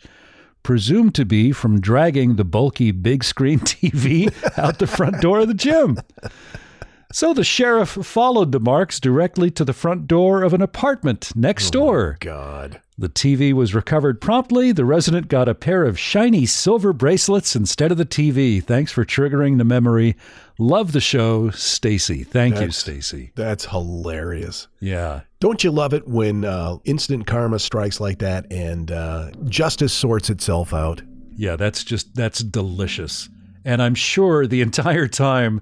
presumed 0.64 1.14
to 1.16 1.26
be 1.26 1.52
from 1.52 1.82
dragging 1.82 2.36
the 2.36 2.46
bulky 2.46 2.92
big 2.92 3.24
screen 3.24 3.60
TV 3.62 4.34
out 4.58 4.80
the 4.80 4.88
front 4.88 5.22
door 5.22 5.40
of 5.40 5.48
the 5.48 5.54
gym. 5.54 5.98
So 7.14 7.32
the 7.32 7.44
sheriff 7.44 7.90
followed 7.90 8.52
the 8.52 8.60
marks 8.60 9.00
directly 9.00 9.52
to 9.52 9.64
the 9.64 9.72
front 9.72 10.08
door 10.08 10.42
of 10.42 10.52
an 10.52 10.64
apartment 10.64 11.32
next 11.36 11.70
door. 11.70 12.18
God. 12.20 12.82
The 12.98 13.08
TV 13.08 13.54
was 13.54 13.76
recovered 13.76 14.20
promptly. 14.20 14.72
The 14.72 14.84
resident 14.84 15.28
got 15.28 15.48
a 15.48 15.54
pair 15.54 15.84
of 15.84 16.00
shiny 16.00 16.48
silver 16.48 16.92
bracelets 16.92 17.56
instead 17.56 17.92
of 17.92 18.00
the 18.00 18.06
TV. 18.06 18.64
Thanks 18.64 18.92
for 18.92 19.06
triggering 19.06 19.60
the 19.60 19.64
memory. 19.64 20.16
Love 20.58 20.92
the 20.92 21.00
show, 21.00 21.52
Stacy. 21.52 22.24
Thank 22.24 22.60
you, 22.60 22.72
Stacy. 22.72 23.32
That's 23.36 23.66
hilarious. 23.66 24.68
Yeah. 24.80 25.22
Don't 25.40 25.64
you 25.64 25.70
love 25.70 25.94
it 25.94 26.08
when 26.08 26.44
uh, 26.44 26.78
instant 26.84 27.28
karma 27.28 27.60
strikes 27.60 28.00
like 28.00 28.18
that 28.20 28.52
and 28.52 28.92
uh, 28.92 29.30
justice 29.46 29.94
sorts 29.94 30.32
itself 30.32 30.74
out? 30.74 31.04
Yeah, 31.36 31.58
that's 31.58 31.84
just 31.84 32.16
that's 32.16 32.40
delicious. 32.40 33.30
And 33.66 33.84
I'm 33.84 33.96
sure 33.96 34.48
the 34.48 34.62
entire 34.62 35.08
time 35.08 35.62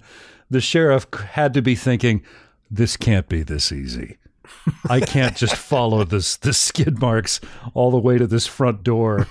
the 0.51 0.61
sheriff 0.61 1.07
had 1.13 1.53
to 1.53 1.61
be 1.61 1.75
thinking, 1.75 2.23
this 2.69 2.97
can't 2.97 3.27
be 3.27 3.41
this 3.41 3.71
easy. 3.71 4.17
I 4.89 4.99
can't 4.99 5.35
just 5.35 5.55
follow 5.71 6.03
this 6.03 6.37
the 6.37 6.53
skid 6.53 6.99
marks 6.99 7.39
all 7.73 7.89
the 7.89 7.97
way 7.97 8.17
to 8.17 8.27
this 8.27 8.47
front 8.47 8.83
door. 8.83 9.27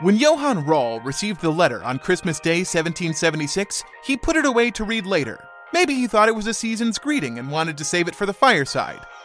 When 0.00 0.16
Johann 0.16 0.66
Rall 0.66 1.00
received 1.00 1.40
the 1.40 1.52
letter 1.52 1.82
on 1.84 2.00
Christmas 2.00 2.40
Day 2.40 2.58
1776, 2.58 3.84
he 4.04 4.16
put 4.16 4.34
it 4.34 4.44
away 4.44 4.72
to 4.72 4.84
read 4.84 5.06
later. 5.06 5.38
Maybe 5.72 5.94
he 5.94 6.08
thought 6.08 6.28
it 6.28 6.34
was 6.34 6.48
a 6.48 6.54
season's 6.54 6.98
greeting 6.98 7.38
and 7.38 7.50
wanted 7.50 7.78
to 7.78 7.84
save 7.84 8.08
it 8.08 8.14
for 8.16 8.26
the 8.26 8.34
fireside. 8.34 9.00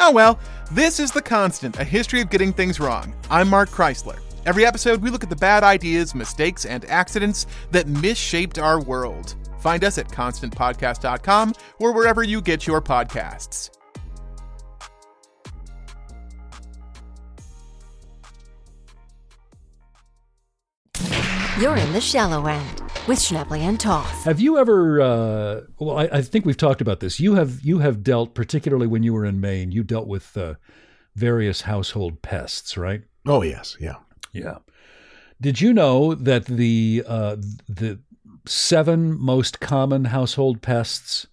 Oh 0.00 0.12
well, 0.12 0.38
this 0.70 1.00
is 1.00 1.10
The 1.10 1.20
Constant, 1.20 1.80
a 1.80 1.84
history 1.84 2.20
of 2.20 2.30
getting 2.30 2.52
things 2.52 2.78
wrong. 2.78 3.12
I'm 3.30 3.48
Mark 3.48 3.68
Chrisler. 3.68 4.20
Every 4.46 4.64
episode, 4.64 5.02
we 5.02 5.10
look 5.10 5.24
at 5.24 5.28
the 5.28 5.36
bad 5.36 5.64
ideas, 5.64 6.14
mistakes, 6.14 6.64
and 6.64 6.84
accidents 6.84 7.46
that 7.72 7.88
misshaped 7.88 8.60
our 8.60 8.80
world. 8.80 9.34
Find 9.58 9.82
us 9.82 9.98
at 9.98 10.08
constantpodcast.com 10.08 11.54
or 11.80 11.92
wherever 11.92 12.22
you 12.22 12.40
get 12.40 12.64
your 12.64 12.80
podcasts. 12.80 13.70
You're 21.60 21.76
in 21.76 21.92
the 21.92 22.00
shallow 22.00 22.46
end 22.46 22.87
with 23.08 23.18
Schnebley 23.18 23.60
and 23.60 23.80
Toth. 23.80 24.24
Have 24.24 24.38
you 24.38 24.58
ever? 24.58 25.00
Uh, 25.00 25.60
well, 25.78 25.98
I, 25.98 26.08
I 26.12 26.22
think 26.22 26.44
we've 26.44 26.56
talked 26.56 26.82
about 26.82 27.00
this. 27.00 27.18
You 27.18 27.34
have 27.34 27.62
you 27.62 27.78
have 27.78 28.04
dealt, 28.04 28.34
particularly 28.34 28.86
when 28.86 29.02
you 29.02 29.14
were 29.14 29.24
in 29.24 29.40
Maine, 29.40 29.72
you 29.72 29.82
dealt 29.82 30.06
with 30.06 30.36
uh, 30.36 30.54
various 31.16 31.62
household 31.62 32.20
pests, 32.20 32.76
right? 32.76 33.02
Oh 33.26 33.42
yes, 33.42 33.76
yeah. 33.80 33.96
Yeah. 34.32 34.58
Did 35.40 35.60
you 35.60 35.72
know 35.72 36.14
that 36.14 36.44
the 36.44 37.02
uh, 37.06 37.36
the 37.68 37.98
seven 38.46 39.18
most 39.18 39.58
common 39.58 40.06
household 40.06 40.60
pests 40.60 41.26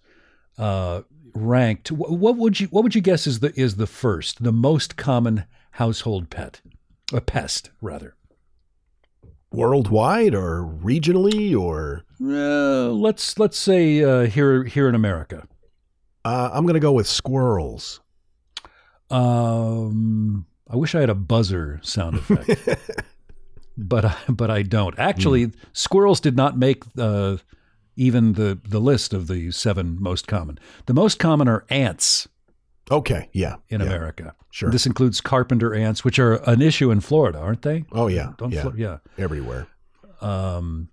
uh, 0.56 1.02
ranked? 1.34 1.92
What 1.92 2.36
would 2.36 2.58
you 2.58 2.68
what 2.68 2.84
would 2.84 2.94
you 2.94 3.02
guess 3.02 3.26
is 3.26 3.40
the 3.40 3.52
is 3.58 3.76
the 3.76 3.86
first, 3.86 4.42
the 4.42 4.52
most 4.52 4.96
common 4.96 5.44
household 5.72 6.30
pet, 6.30 6.62
a 7.12 7.20
pest 7.20 7.70
rather? 7.82 8.15
Worldwide 9.56 10.34
or 10.34 10.62
regionally 10.62 11.58
or 11.58 12.04
Uh, 12.22 12.90
let's 12.92 13.38
let's 13.38 13.58
say 13.58 14.02
uh, 14.04 14.26
here 14.26 14.64
here 14.64 14.88
in 14.88 14.94
America. 14.94 15.48
uh, 16.24 16.50
I'm 16.52 16.64
going 16.64 16.74
to 16.74 16.80
go 16.80 16.92
with 16.92 17.06
squirrels. 17.06 18.00
Um, 19.10 20.46
I 20.68 20.76
wish 20.76 20.94
I 20.94 21.00
had 21.00 21.10
a 21.10 21.14
buzzer 21.14 21.80
sound 21.82 22.16
effect, 22.18 22.68
but 23.76 24.04
I, 24.04 24.16
but 24.28 24.50
I 24.50 24.62
don't. 24.62 24.98
Actually, 24.98 25.52
squirrels 25.72 26.20
did 26.20 26.36
not 26.36 26.58
make 26.58 26.82
uh, 26.98 27.36
even 27.96 28.32
the 28.34 28.58
the 28.64 28.80
list 28.80 29.14
of 29.14 29.26
the 29.28 29.50
seven 29.52 29.96
most 30.00 30.26
common. 30.26 30.58
The 30.86 30.94
most 30.94 31.18
common 31.18 31.48
are 31.48 31.64
ants 31.70 32.28
Okay, 32.90 33.28
yeah. 33.32 33.56
in 33.68 33.80
yeah. 33.80 33.86
America. 33.86 34.34
Sure. 34.50 34.70
This 34.70 34.86
includes 34.86 35.20
carpenter 35.20 35.74
ants, 35.74 36.04
which 36.04 36.18
are 36.18 36.34
an 36.48 36.62
issue 36.62 36.90
in 36.90 37.00
Florida, 37.00 37.38
aren't 37.38 37.62
they? 37.62 37.84
Oh 37.92 38.06
yeah, 38.06 38.32
Don't 38.38 38.52
yeah. 38.52 38.70
Yeah. 38.76 38.98
Everywhere. 39.18 39.66
Um, 40.20 40.88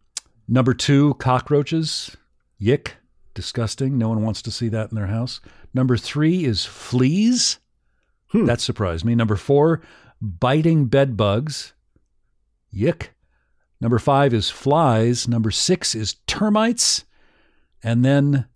number 0.47 0.73
two, 0.73 1.13
cockroaches. 1.15 2.15
Yick. 2.57 2.95
Disgusting. 3.35 3.97
No 3.97 4.09
one 4.09 4.21
wants 4.23 4.41
to 4.43 4.51
see 4.51 4.69
that 4.69 4.91
in 4.91 4.95
their 4.95 5.07
house. 5.07 5.39
Number 5.73 5.97
three 5.97 6.45
is 6.45 6.65
fleas. 6.65 7.59
Hmm. 8.27 8.45
That 8.45 8.61
surprised 8.61 9.05
me. 9.05 9.15
Number 9.15 9.35
four, 9.35 9.81
biting 10.21 10.85
bed 10.85 11.15
bugs. 11.17 11.73
Yick. 12.71 13.13
Number 13.79 13.99
five 13.99 14.33
is 14.33 14.49
flies. 14.49 15.27
Number 15.27 15.51
six 15.51 15.93
is 15.93 16.15
termites. 16.25 17.05
And 17.83 18.03
then 18.05 18.47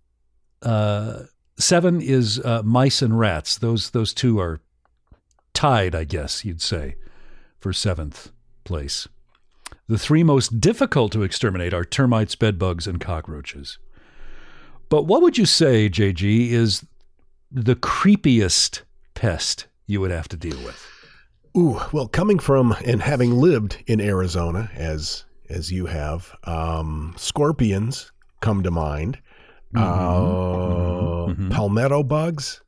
uh, 0.62 1.24
seven 1.58 2.00
is 2.00 2.38
uh, 2.40 2.62
mice 2.64 3.02
and 3.02 3.18
rats. 3.18 3.58
Those 3.58 3.90
those 3.90 4.14
two 4.14 4.38
are 4.40 4.60
tied, 5.54 5.94
I 5.94 6.04
guess 6.04 6.44
you'd 6.44 6.62
say, 6.62 6.96
for 7.58 7.72
seventh 7.72 8.30
place. 8.64 9.08
The 9.88 9.98
three 9.98 10.22
most 10.22 10.60
difficult 10.60 11.12
to 11.12 11.22
exterminate 11.22 11.74
are 11.74 11.84
termites, 11.84 12.34
bedbugs, 12.34 12.86
and 12.86 13.00
cockroaches. 13.00 13.78
But 14.88 15.04
what 15.04 15.22
would 15.22 15.36
you 15.36 15.46
say, 15.46 15.90
JG, 15.90 16.50
is 16.50 16.84
the 17.50 17.76
creepiest 17.76 18.82
pest 19.14 19.66
you 19.86 20.00
would 20.00 20.10
have 20.10 20.28
to 20.28 20.36
deal 20.36 20.58
with? 20.64 20.86
Ooh, 21.56 21.80
well, 21.92 22.06
coming 22.06 22.38
from 22.38 22.74
and 22.84 23.02
having 23.02 23.32
lived 23.32 23.82
in 23.86 24.00
Arizona 24.00 24.70
as 24.74 25.24
as 25.48 25.72
you 25.72 25.86
have, 25.86 26.36
um, 26.44 27.14
scorpions 27.16 28.12
come 28.40 28.62
to 28.62 28.70
mind. 28.70 29.18
Uh, 29.74 31.26
mhm. 31.28 31.50
Palmetto 31.50 32.02
bugs. 32.02 32.62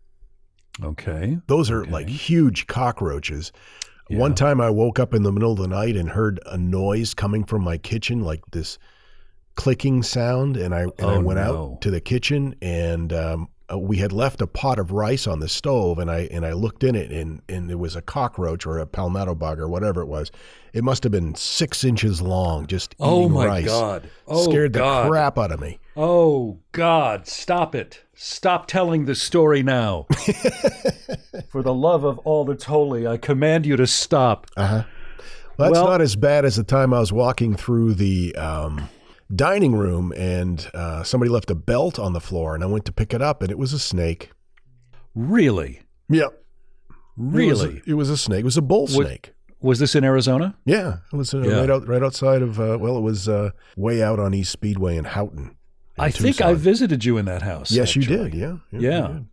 Okay. 0.83 1.39
Those 1.47 1.71
are 1.71 1.83
Okay. 1.83 1.91
like 1.91 2.09
huge 2.09 2.67
cockroaches. 2.67 3.53
Yeah. 4.09 4.19
One 4.19 4.35
time 4.35 4.61
I 4.61 4.71
woke 4.71 4.99
up 4.99 5.15
in 5.15 5.23
the 5.23 5.33
middle 5.33 5.53
of 5.53 5.59
the 5.59 5.69
night 5.69 5.97
and 5.97 6.11
heard 6.11 6.41
a 6.47 6.57
noise 6.59 7.15
coming 7.15 7.45
from 7.45 7.63
my 7.63 7.77
kitchen, 7.79 8.21
like 8.23 8.41
this 8.53 8.79
clicking 9.57 10.03
sound, 10.03 10.57
and 10.57 10.75
I 10.75 10.83
and 10.83 10.93
I 11.11 11.17
Oh, 11.17 11.21
went 11.21 11.39
no. 11.39 11.73
out 11.75 11.81
to 11.83 11.91
the 11.91 12.01
kitchen 12.01 12.55
and 12.63 13.13
um, 13.13 13.49
uh, 13.73 13.79
we 13.79 13.99
had 13.99 14.13
left 14.13 14.41
a 14.43 14.47
pot 14.47 14.79
of 14.79 14.91
rice 14.93 15.27
on 15.27 15.41
the 15.41 15.49
stove, 15.49 15.99
and 15.99 16.11
I 16.11 16.29
and 16.31 16.45
I 16.47 16.53
looked 16.53 16.83
in 16.85 16.95
it, 16.95 17.11
and 17.13 17.41
and 17.49 17.71
it 17.71 17.79
was 17.79 17.97
a 17.97 18.03
cockroach 18.03 18.67
or 18.67 18.79
a 18.79 18.87
palmetto 18.87 19.35
bug 19.35 19.59
or 19.61 19.69
whatever 19.69 20.01
it 20.03 20.07
was. 20.09 20.31
It 20.73 20.85
must 20.85 21.03
have 21.03 21.11
been 21.13 21.35
six 21.35 21.83
inches 21.83 22.23
long, 22.23 22.67
just 22.67 22.95
Oh 23.01 23.23
eating 23.23 23.33
my 23.33 23.47
rice. 23.47 23.67
God. 23.67 24.09
Oh, 24.29 24.49
Scared 24.49 24.73
God. 24.73 25.05
the 25.07 25.09
crap 25.11 25.37
out 25.39 25.51
of 25.51 25.61
me. 25.61 25.79
Oh, 25.97 26.59
God, 26.73 27.27
stop 27.27 27.75
it. 27.75 28.03
Stop 28.15 28.69
telling 28.69 29.05
the 29.07 29.15
story 29.17 29.63
now. 29.65 30.07
For 31.49 31.63
the 31.63 31.75
love 31.75 32.05
of 32.05 32.19
all 32.21 32.45
that's 32.45 32.65
holy, 32.65 33.07
I 33.07 33.17
command 33.17 33.67
you 33.67 33.77
to 33.77 33.87
stop. 33.87 34.47
Uh 34.57 34.67
huh. 34.67 34.83
Well, 35.59 35.69
that's 35.69 35.73
Well- 35.81 35.89
not 35.91 36.01
as 36.01 36.17
bad 36.17 36.45
as 36.45 36.57
the 36.57 36.65
time 36.65 36.95
I 36.95 37.01
was 37.01 37.13
walking 37.13 37.57
through 37.57 37.95
the 37.95 38.35
um, 38.37 38.89
dining 39.35 39.75
room 39.75 40.13
and 40.17 40.71
uh, 40.75 41.03
somebody 41.05 41.31
left 41.31 41.51
a 41.51 41.55
belt 41.55 41.99
on 41.99 42.13
the 42.13 42.21
floor, 42.21 42.55
and 42.55 42.63
I 42.65 42.67
went 42.67 42.85
to 42.87 42.93
pick 42.93 43.13
it 43.15 43.23
up, 43.23 43.43
and 43.43 43.51
it 43.51 43.59
was 43.59 43.73
a 43.73 43.79
snake. 43.79 44.31
Really? 45.15 45.83
Yep. 46.09 46.43
Really? 47.17 47.49
It 47.49 47.51
was 47.51 47.63
a, 47.63 47.91
it 47.91 47.95
was 47.95 48.11
a 48.11 48.17
snake. 48.17 48.41
It 48.41 48.45
was 48.45 48.57
a 48.57 48.63
bull 48.63 48.83
What- 48.83 49.07
snake. 49.07 49.33
Was 49.63 49.79
this 49.79 49.95
in 49.95 50.05
Arizona? 50.05 50.57
Yeah, 50.65 50.99
it 51.13 51.17
was 51.17 51.35
uh, 51.35 51.43
Yeah. 51.43 51.61
right 51.61 51.69
out 51.69 51.87
right 51.87 52.03
outside 52.03 52.41
of. 52.41 52.59
Uh, 52.59 52.79
well, 52.81 52.97
it 52.97 53.03
was 53.03 53.29
uh, 53.29 53.51
way 53.77 54.03
out 54.03 54.19
on 54.19 54.33
East 54.33 54.53
Speedway 54.53 54.97
in 54.97 55.05
Houghton. 55.05 55.55
in 55.99 56.05
I 56.05 56.11
think 56.11 56.41
I 56.41 56.55
visited 56.55 57.05
you 57.05 57.19
in 57.19 57.27
that 57.27 57.43
house. 57.43 57.71
Yes, 57.71 57.95
you 57.95 58.03
did. 58.03 58.33
Yeah. 58.33 58.57
Yeah. 58.73 59.09
did. 59.09 59.27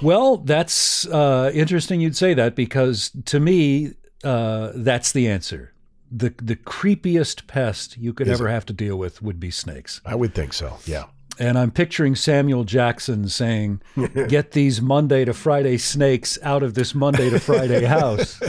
Well, 0.00 0.38
that's 0.38 1.06
uh, 1.08 1.50
interesting 1.52 2.00
you'd 2.00 2.16
say 2.16 2.32
that 2.32 2.54
because 2.54 3.10
to 3.26 3.38
me, 3.38 3.92
uh, 4.24 4.72
that's 4.74 5.12
the 5.12 5.28
answer. 5.28 5.74
The, 6.10 6.32
the 6.40 6.56
creepiest 6.56 7.46
pest 7.46 7.96
you 7.96 8.12
could 8.12 8.28
Is 8.28 8.40
ever 8.40 8.48
it? 8.48 8.52
have 8.52 8.66
to 8.66 8.72
deal 8.72 8.96
with 8.96 9.22
would 9.22 9.40
be 9.40 9.50
snakes. 9.50 10.00
I 10.04 10.14
would 10.14 10.34
think 10.34 10.52
so. 10.52 10.78
Yeah. 10.86 11.04
And 11.38 11.58
I'm 11.58 11.70
picturing 11.70 12.14
Samuel 12.14 12.64
Jackson 12.64 13.28
saying, 13.28 13.82
Get 14.28 14.52
these 14.52 14.80
Monday 14.80 15.24
to 15.24 15.34
Friday 15.34 15.76
snakes 15.78 16.38
out 16.42 16.62
of 16.62 16.74
this 16.74 16.94
Monday 16.94 17.28
to 17.30 17.38
Friday 17.40 17.84
house. 17.86 18.40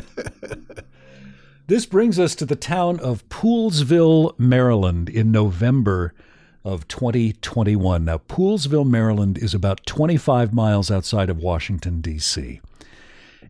this 1.67 1.85
brings 1.85 2.17
us 2.19 2.33
to 2.35 2.45
the 2.45 2.55
town 2.55 2.99
of 2.99 3.27
Poolesville, 3.29 4.37
Maryland 4.39 5.09
in 5.09 5.31
November 5.31 6.13
of 6.63 6.87
2021. 6.87 8.05
Now, 8.05 8.17
Poolesville, 8.19 8.87
Maryland 8.87 9.37
is 9.37 9.53
about 9.53 9.85
25 9.85 10.53
miles 10.53 10.89
outside 10.91 11.29
of 11.29 11.37
Washington, 11.39 12.01
D.C. 12.01 12.61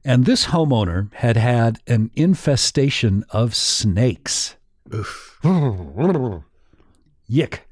And 0.07 0.23
this 0.23 0.45
homeowner 0.45 1.13
had 1.15 1.35
had 1.35 1.81
an 1.85 2.11
infestation 2.15 3.25
of 3.29 3.53
snakes. 3.53 4.55
Yick. 7.27 7.67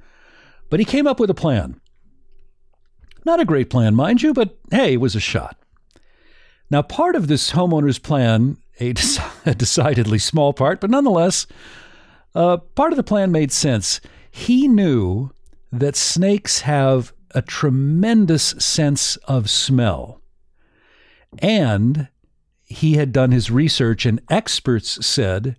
But 0.69 0.81
he 0.81 0.85
came 0.85 1.07
up 1.07 1.17
with 1.17 1.29
a 1.29 1.33
plan. 1.33 1.79
Not 3.23 3.39
a 3.39 3.45
great 3.45 3.69
plan, 3.69 3.95
mind 3.95 4.21
you, 4.21 4.33
but 4.33 4.57
hey, 4.69 4.95
it 4.95 4.99
was 4.99 5.15
a 5.15 5.21
shot. 5.21 5.55
Now, 6.69 6.81
part 6.81 7.15
of 7.15 7.29
this 7.29 7.51
homeowner's 7.51 7.99
plan, 7.99 8.57
a, 8.81 8.93
a 9.45 9.55
decidedly 9.55 10.19
small 10.19 10.51
part, 10.51 10.81
but 10.81 10.89
nonetheless, 10.89 11.47
uh, 12.35 12.57
part 12.57 12.91
of 12.91 12.97
the 12.97 13.03
plan 13.03 13.31
made 13.31 13.53
sense. 13.53 14.01
He 14.29 14.67
knew 14.67 15.31
that 15.71 15.95
snakes 15.95 16.61
have 16.61 17.13
a 17.31 17.41
tremendous 17.41 18.55
sense 18.59 19.15
of 19.23 19.49
smell. 19.49 20.19
And 21.39 22.09
he 22.65 22.93
had 22.93 23.11
done 23.11 23.31
his 23.31 23.51
research, 23.51 24.05
and 24.05 24.21
experts 24.29 25.05
said 25.05 25.55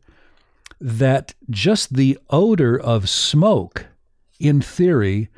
that 0.81 1.35
just 1.49 1.95
the 1.95 2.19
odor 2.31 2.79
of 2.79 3.09
smoke 3.09 3.87
in 4.38 4.61
theory, 4.61 5.29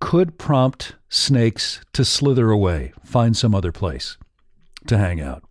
could 0.00 0.38
prompt 0.38 0.94
snakes 1.08 1.80
to 1.92 2.04
slither 2.04 2.50
away, 2.50 2.92
find 3.04 3.36
some 3.36 3.54
other 3.54 3.72
place 3.72 4.16
to 4.86 4.98
hang 4.98 5.20
out. 5.20 5.42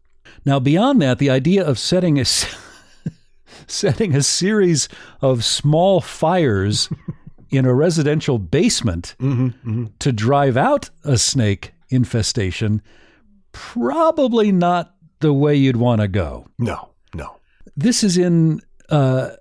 Now, 0.45 0.59
beyond 0.59 1.01
that, 1.01 1.17
the 1.17 1.29
idea 1.29 1.65
of 1.65 1.79
setting 1.79 2.19
a 2.19 2.25
setting 3.67 4.15
a 4.15 4.21
series 4.21 4.87
of 5.21 5.43
small 5.43 6.01
fires 6.01 6.89
in 7.49 7.65
a 7.65 7.73
residential 7.73 8.37
basement 8.37 9.15
mm-hmm, 9.19 9.47
mm-hmm. 9.47 9.85
to 9.99 10.11
drive 10.11 10.57
out 10.57 10.89
a 11.03 11.17
snake 11.17 11.73
infestation 11.89 12.81
probably 13.51 14.51
not 14.51 14.94
the 15.25 15.33
way 15.33 15.55
you'd 15.55 15.77
want 15.77 16.01
to 16.01 16.07
go. 16.07 16.47
No, 16.59 16.89
no. 17.15 17.37
This 17.75 18.03
is 18.03 18.15
in, 18.15 18.61
uh, 18.89 19.31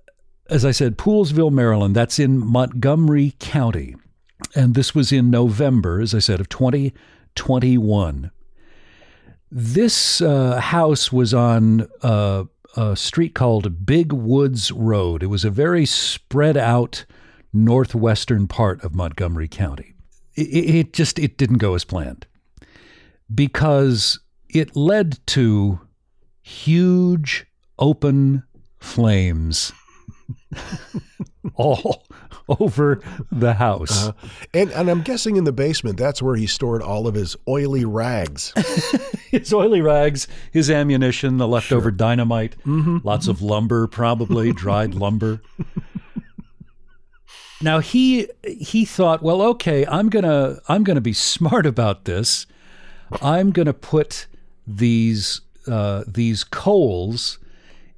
as 0.49 0.65
I 0.65 0.71
said, 0.71 0.97
Poolesville, 0.97 1.53
Maryland. 1.53 1.95
That's 1.95 2.19
in 2.19 2.39
Montgomery 2.39 3.35
County. 3.39 3.97
And 4.57 4.75
this 4.75 4.95
was 4.95 5.13
in 5.13 5.31
November, 5.31 6.01
as 6.01 6.15
I 6.15 6.21
said, 6.21 6.41
of 6.41 6.49
2021. 6.49 8.31
This 9.51 10.23
uh, 10.23 10.59
house 10.59 11.13
was 11.13 11.35
on 11.35 11.87
uh, 12.03 12.45
a 12.75 12.97
street 12.97 13.35
called 13.35 13.85
Big 13.85 14.11
Woods 14.11 14.73
Road. 14.73 15.23
It 15.23 15.27
was 15.27 15.45
a 15.45 15.51
very 15.51 15.85
spread 15.85 16.57
out 16.57 17.05
northwestern 17.53 18.49
part 18.49 18.83
of 18.83 18.95
Montgomery 18.95 19.49
County. 19.49 19.95
It, 20.35 20.75
it 20.75 20.93
just 20.95 21.19
it 21.19 21.37
didn't 21.37 21.59
go 21.59 21.75
as 21.75 21.85
planned 21.85 22.27
because 23.33 24.19
it 24.55 24.77
led 24.77 25.19
to 25.27 25.81
huge 26.41 27.47
open 27.79 28.45
flames 28.79 29.73
all 31.55 32.05
over 32.49 33.01
the 33.33 33.55
house. 33.55 34.09
Uh, 34.09 34.13
and 34.53 34.71
and 34.71 34.89
I'm 34.89 35.03
guessing 35.03 35.37
in 35.37 35.45
the 35.45 35.53
basement 35.53 35.97
that's 35.97 36.23
where 36.23 36.37
he 36.37 36.47
stored 36.47 36.83
all 36.83 37.07
of 37.07 37.15
his 37.15 37.37
oily 37.49 37.85
rags. 37.85 38.53
his 39.31 39.53
oily 39.53 39.81
rags, 39.81 40.29
his 40.53 40.71
ammunition, 40.71 41.39
the 41.39 41.49
leftover 41.49 41.91
dynamite, 41.91 42.57
lots 42.65 43.29
of 43.29 43.43
lumber, 43.43 43.87
probably 43.87 44.53
dried 44.55 44.95
lumber. 44.95 45.41
Now 47.63 47.79
he 47.81 48.29
he 48.45 48.85
thought, 48.85 49.23
well, 49.23 49.41
okay, 49.43 49.87
I'm 49.87 50.09
gonna 50.11 50.59
I'm 50.69 50.85
gonna 50.85 51.01
be 51.01 51.15
smart 51.15 51.67
about 51.67 52.05
this. 52.05 52.47
I'm 53.23 53.53
gonna 53.53 53.73
put 53.73 54.27
these 54.67 55.41
uh, 55.67 56.05
these 56.07 56.45
coals 56.45 57.39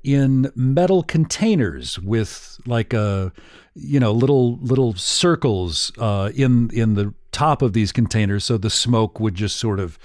in 0.05 0.51
metal 0.55 1.03
containers 1.03 1.99
with 1.99 2.59
like 2.67 2.93
a 2.93 3.33
you 3.75 3.99
know 4.01 4.13
little 4.13 4.57
little 4.59 4.95
circles 4.95 5.93
uh, 5.99 6.31
in 6.35 6.71
in 6.73 6.95
the 6.95 7.13
top 7.33 7.61
of 7.61 7.73
these 7.75 7.93
containers 7.93 8.45
so 8.45 8.57
the 8.57 8.71
smoke 8.71 9.21
would 9.21 9.35
just 9.35 9.59
sort 9.59 9.79
of 9.79 9.99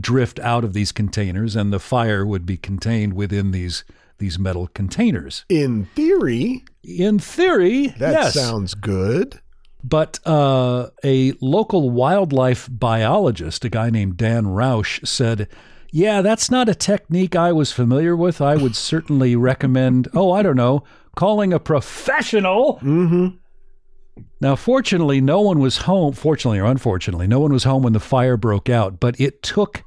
drift 0.00 0.38
out 0.40 0.64
of 0.64 0.72
these 0.72 0.90
containers 0.92 1.54
and 1.54 1.70
the 1.72 1.78
fire 1.80 2.24
would 2.24 2.46
be 2.46 2.56
contained 2.56 3.12
within 3.12 3.50
these 3.50 3.84
these 4.18 4.38
metal 4.38 4.68
containers 4.68 5.44
In 5.50 5.84
theory, 5.94 6.64
in 6.82 7.18
theory 7.18 7.88
that 7.98 8.12
yes 8.12 8.34
sounds 8.34 8.74
good. 8.74 9.40
but 9.84 10.18
uh, 10.24 10.88
a 11.04 11.34
local 11.40 11.90
wildlife 11.90 12.68
biologist, 12.70 13.64
a 13.64 13.68
guy 13.68 13.90
named 13.90 14.16
Dan 14.16 14.46
Roush, 14.46 15.06
said, 15.06 15.46
Yeah, 15.90 16.20
that's 16.22 16.50
not 16.50 16.68
a 16.68 16.74
technique 16.74 17.34
I 17.34 17.52
was 17.52 17.72
familiar 17.72 18.16
with. 18.16 18.40
I 18.40 18.56
would 18.56 18.76
certainly 18.90 19.36
recommend, 19.36 20.08
oh, 20.14 20.32
I 20.32 20.42
don't 20.42 20.56
know, 20.56 20.84
calling 21.16 21.52
a 21.52 21.58
professional. 21.58 22.78
Mm-hmm. 22.82 23.36
Now, 24.40 24.56
fortunately, 24.56 25.20
no 25.20 25.40
one 25.40 25.58
was 25.60 25.78
home. 25.78 26.12
Fortunately 26.12 26.58
or 26.58 26.66
unfortunately, 26.66 27.26
no 27.26 27.40
one 27.40 27.52
was 27.52 27.64
home 27.64 27.82
when 27.82 27.92
the 27.92 28.00
fire 28.00 28.36
broke 28.36 28.68
out, 28.68 29.00
but 29.00 29.20
it 29.20 29.42
took, 29.42 29.84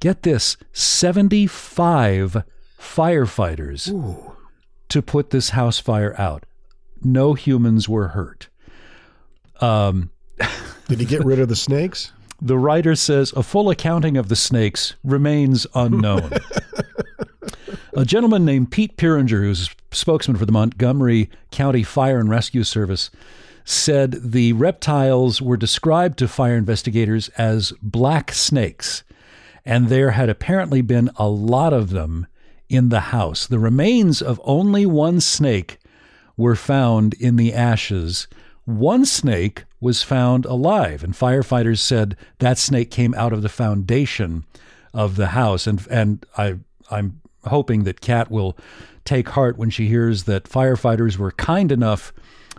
get 0.00 0.22
this, 0.22 0.56
75 0.72 2.44
firefighters 2.78 4.34
to 4.88 5.02
put 5.02 5.30
this 5.30 5.50
house 5.50 5.78
fire 5.78 6.14
out. 6.18 6.46
No 7.02 7.34
humans 7.34 7.88
were 7.88 8.08
hurt. 8.08 8.48
Um, 9.60 10.10
Did 10.88 11.00
he 11.00 11.06
get 11.06 11.24
rid 11.24 11.38
of 11.38 11.48
the 11.48 11.56
snakes? 11.56 12.12
The 12.40 12.58
writer 12.58 12.94
says 12.94 13.32
a 13.32 13.42
full 13.42 13.70
accounting 13.70 14.16
of 14.16 14.28
the 14.28 14.36
snakes 14.36 14.94
remains 15.02 15.66
unknown. 15.74 16.32
a 17.96 18.04
gentleman 18.04 18.44
named 18.44 18.70
Pete 18.70 18.96
Piringer, 18.96 19.42
who's 19.42 19.70
spokesman 19.92 20.36
for 20.36 20.46
the 20.46 20.52
Montgomery 20.52 21.30
County 21.50 21.82
Fire 21.82 22.18
and 22.18 22.28
Rescue 22.28 22.64
Service, 22.64 23.10
said 23.64 24.32
the 24.32 24.52
reptiles 24.52 25.40
were 25.40 25.56
described 25.56 26.18
to 26.18 26.28
fire 26.28 26.56
investigators 26.56 27.28
as 27.30 27.72
black 27.82 28.32
snakes, 28.32 29.04
and 29.64 29.88
there 29.88 30.10
had 30.10 30.28
apparently 30.28 30.82
been 30.82 31.10
a 31.16 31.28
lot 31.28 31.72
of 31.72 31.90
them 31.90 32.26
in 32.68 32.90
the 32.90 33.00
house. 33.00 33.46
The 33.46 33.58
remains 33.58 34.20
of 34.20 34.40
only 34.44 34.84
one 34.84 35.20
snake 35.20 35.78
were 36.36 36.56
found 36.56 37.14
in 37.14 37.36
the 37.36 37.54
ashes. 37.54 38.26
One 38.64 39.06
snake 39.06 39.64
was 39.84 40.02
found 40.02 40.46
alive, 40.46 41.04
and 41.04 41.12
firefighters 41.12 41.78
said 41.78 42.16
that 42.38 42.56
snake 42.56 42.90
came 42.90 43.12
out 43.14 43.34
of 43.34 43.42
the 43.42 43.48
foundation 43.50 44.44
of 44.94 45.16
the 45.16 45.28
house. 45.28 45.66
And 45.66 45.86
and 45.90 46.26
I 46.38 46.56
I'm 46.90 47.20
hoping 47.44 47.84
that 47.84 48.00
Kat 48.00 48.30
will 48.30 48.56
take 49.04 49.28
heart 49.28 49.58
when 49.58 49.68
she 49.68 49.86
hears 49.86 50.24
that 50.24 50.44
firefighters 50.44 51.18
were 51.18 51.32
kind 51.32 51.70
enough 51.70 52.14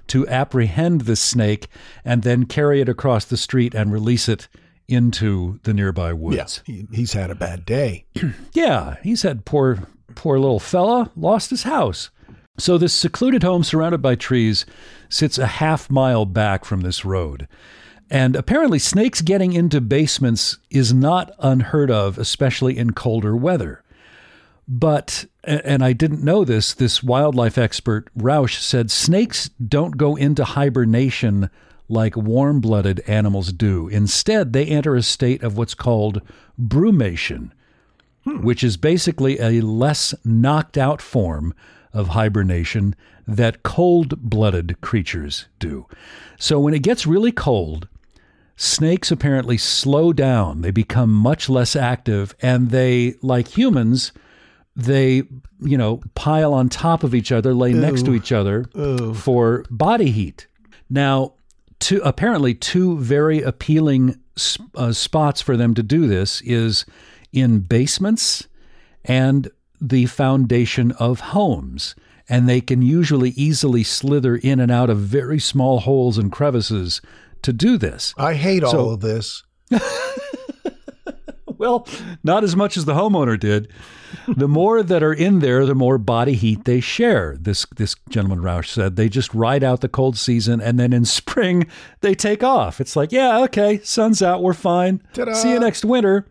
to 0.08 0.28
apprehend 0.28 1.02
the 1.02 1.16
snake 1.16 1.68
and 2.06 2.22
then 2.22 2.46
carry 2.46 2.80
it 2.80 2.88
across 2.88 3.26
the 3.26 3.38
street 3.38 3.74
and 3.74 3.92
release 3.92 4.30
it 4.30 4.48
into 4.88 5.60
the 5.64 5.74
nearby 5.74 6.14
woods. 6.14 6.62
Yeah, 6.68 6.76
he, 6.76 6.88
he's 6.94 7.14
had 7.14 7.32
a 7.32 7.36
bad 7.36 7.66
day. 7.66 8.06
Yeah, 8.54 8.98
he 9.04 9.16
said 9.16 9.46
poor 9.46 9.80
poor 10.14 10.38
little 10.40 10.60
fella 10.60 11.12
lost 11.16 11.50
his 11.50 11.64
house. 11.64 12.12
So 12.58 12.78
this 12.78 12.94
secluded 12.94 13.44
home 13.44 13.64
surrounded 13.64 14.02
by 14.02 14.16
trees 14.16 14.66
sits 15.10 15.38
a 15.38 15.46
half 15.46 15.90
mile 15.90 16.26
back 16.26 16.66
from 16.66 16.82
this 16.82 17.04
road. 17.04 17.48
And 18.10 18.36
apparently 18.36 18.80
snakes 18.80 19.22
getting 19.22 19.54
into 19.54 19.82
basements 19.82 20.58
is 20.70 20.94
not 20.94 21.32
unheard 21.40 21.90
of, 21.90 22.18
especially 22.18 22.78
in 22.78 22.94
colder 22.94 23.36
weather. 23.36 23.84
But 24.68 25.26
and 25.44 25.84
I 25.84 25.94
didn't 25.94 26.24
know 26.24 26.44
this, 26.44 26.74
this 26.74 27.04
wildlife 27.04 27.58
expert 27.58 28.10
Roush 28.18 28.60
said 28.60 28.90
snakes 28.90 29.50
don't 29.50 29.98
go 29.98 30.16
into 30.16 30.44
hibernation 30.44 31.50
like 31.88 32.16
warm-blooded 32.16 33.02
animals 33.02 33.54
do. 33.54 33.88
Instead, 33.88 34.54
they 34.54 34.66
enter 34.66 34.96
a 34.96 35.04
state 35.04 35.44
of 35.44 35.56
what's 35.56 35.76
called 35.76 36.22
brumation, 36.60 37.52
hmm. 38.24 38.42
which 38.44 38.64
is 38.64 38.76
basically 38.76 39.40
a 39.40 39.62
less 39.62 40.16
knocked 40.24 40.80
out 40.80 41.00
form 41.00 41.54
of 41.96 42.10
hibernation 42.10 42.96
that 43.28 43.64
cold 43.64 44.22
blooded 44.22 44.80
creatures 44.82 45.48
do. 45.58 45.88
So 46.38 46.60
when 46.60 46.74
it 46.76 46.84
gets 46.84 47.08
really 47.08 47.32
cold, 47.32 47.88
snakes 48.56 49.12
apparently 49.12 49.58
slow 49.58 50.14
down. 50.14 50.62
They 50.62 50.72
become 50.72 51.12
much 51.12 51.50
less 51.50 51.76
active 51.76 52.36
and 52.42 52.70
they, 52.70 53.16
like 53.22 53.58
humans, 53.58 54.12
they, 54.76 55.24
you 55.62 55.78
know, 55.78 56.02
pile 56.14 56.54
on 56.54 56.70
top 56.70 57.04
of 57.04 57.16
each 57.16 57.32
other, 57.32 57.54
lay 57.54 57.74
next 57.74 58.04
to 58.06 58.14
each 58.14 58.32
other 58.32 58.66
for 59.14 59.66
body 59.72 60.12
heat. 60.12 60.48
Now, 60.90 61.34
two, 61.80 62.02
apparently, 62.04 62.54
two 62.54 62.98
very 63.00 63.42
appealing 63.42 64.20
uh, 64.76 64.92
spots 64.92 65.42
for 65.42 65.56
them 65.56 65.74
to 65.74 65.84
do 65.84 66.08
this 66.08 66.42
is 66.42 66.86
in 67.32 67.60
basements 67.62 68.48
and 69.06 69.50
the 69.82 70.06
foundation 70.06 70.92
of 70.94 71.20
homes. 71.20 71.96
And 72.28 72.50
they 72.50 72.62
can 72.62 72.82
usually 72.82 73.32
easily 73.32 73.84
slither 73.84 74.36
in 74.36 74.60
and 74.60 74.72
out 74.72 74.90
of 74.90 75.00
very 75.00 75.40
small 75.40 75.80
holes 75.80 76.18
and 76.18 76.32
crevices 76.32 77.02
to 77.44 77.54
do 77.54 77.78
this. 77.78 78.14
I 78.18 78.34
hate 78.34 78.64
all 78.64 78.92
of 78.92 79.02
this. 79.02 79.44
Well, 81.58 81.88
not 82.24 82.44
as 82.44 82.56
much 82.56 82.78
as 82.78 82.86
the 82.86 82.94
homeowner 82.94 83.40
did. 83.40 83.72
The 84.28 84.48
more 84.48 84.84
that 84.84 85.04
are 85.04 85.14
in 85.14 85.40
there, 85.40 85.66
the 85.66 85.76
more 85.76 85.98
body 85.98 86.34
heat 86.34 86.66
they 86.66 86.80
share. 86.80 87.38
This 87.40 87.66
this 87.76 87.96
gentleman 88.10 88.40
Roush 88.40 88.68
said 88.70 88.96
they 88.96 89.10
just 89.10 89.34
ride 89.34 89.64
out 89.64 89.82
the 89.82 89.90
cold 89.90 90.18
season, 90.18 90.62
and 90.62 90.80
then 90.80 90.94
in 90.94 91.06
spring 91.06 91.68
they 92.02 92.16
take 92.16 92.44
off. 92.44 92.82
It's 92.82 92.96
like, 92.96 93.12
yeah, 93.12 93.40
okay, 93.44 93.80
sun's 93.84 94.22
out, 94.22 94.42
we're 94.44 94.54
fine. 94.54 95.02
Ta-da. 95.14 95.34
See 95.34 95.52
you 95.52 95.60
next 95.60 95.86
winter. 95.86 96.28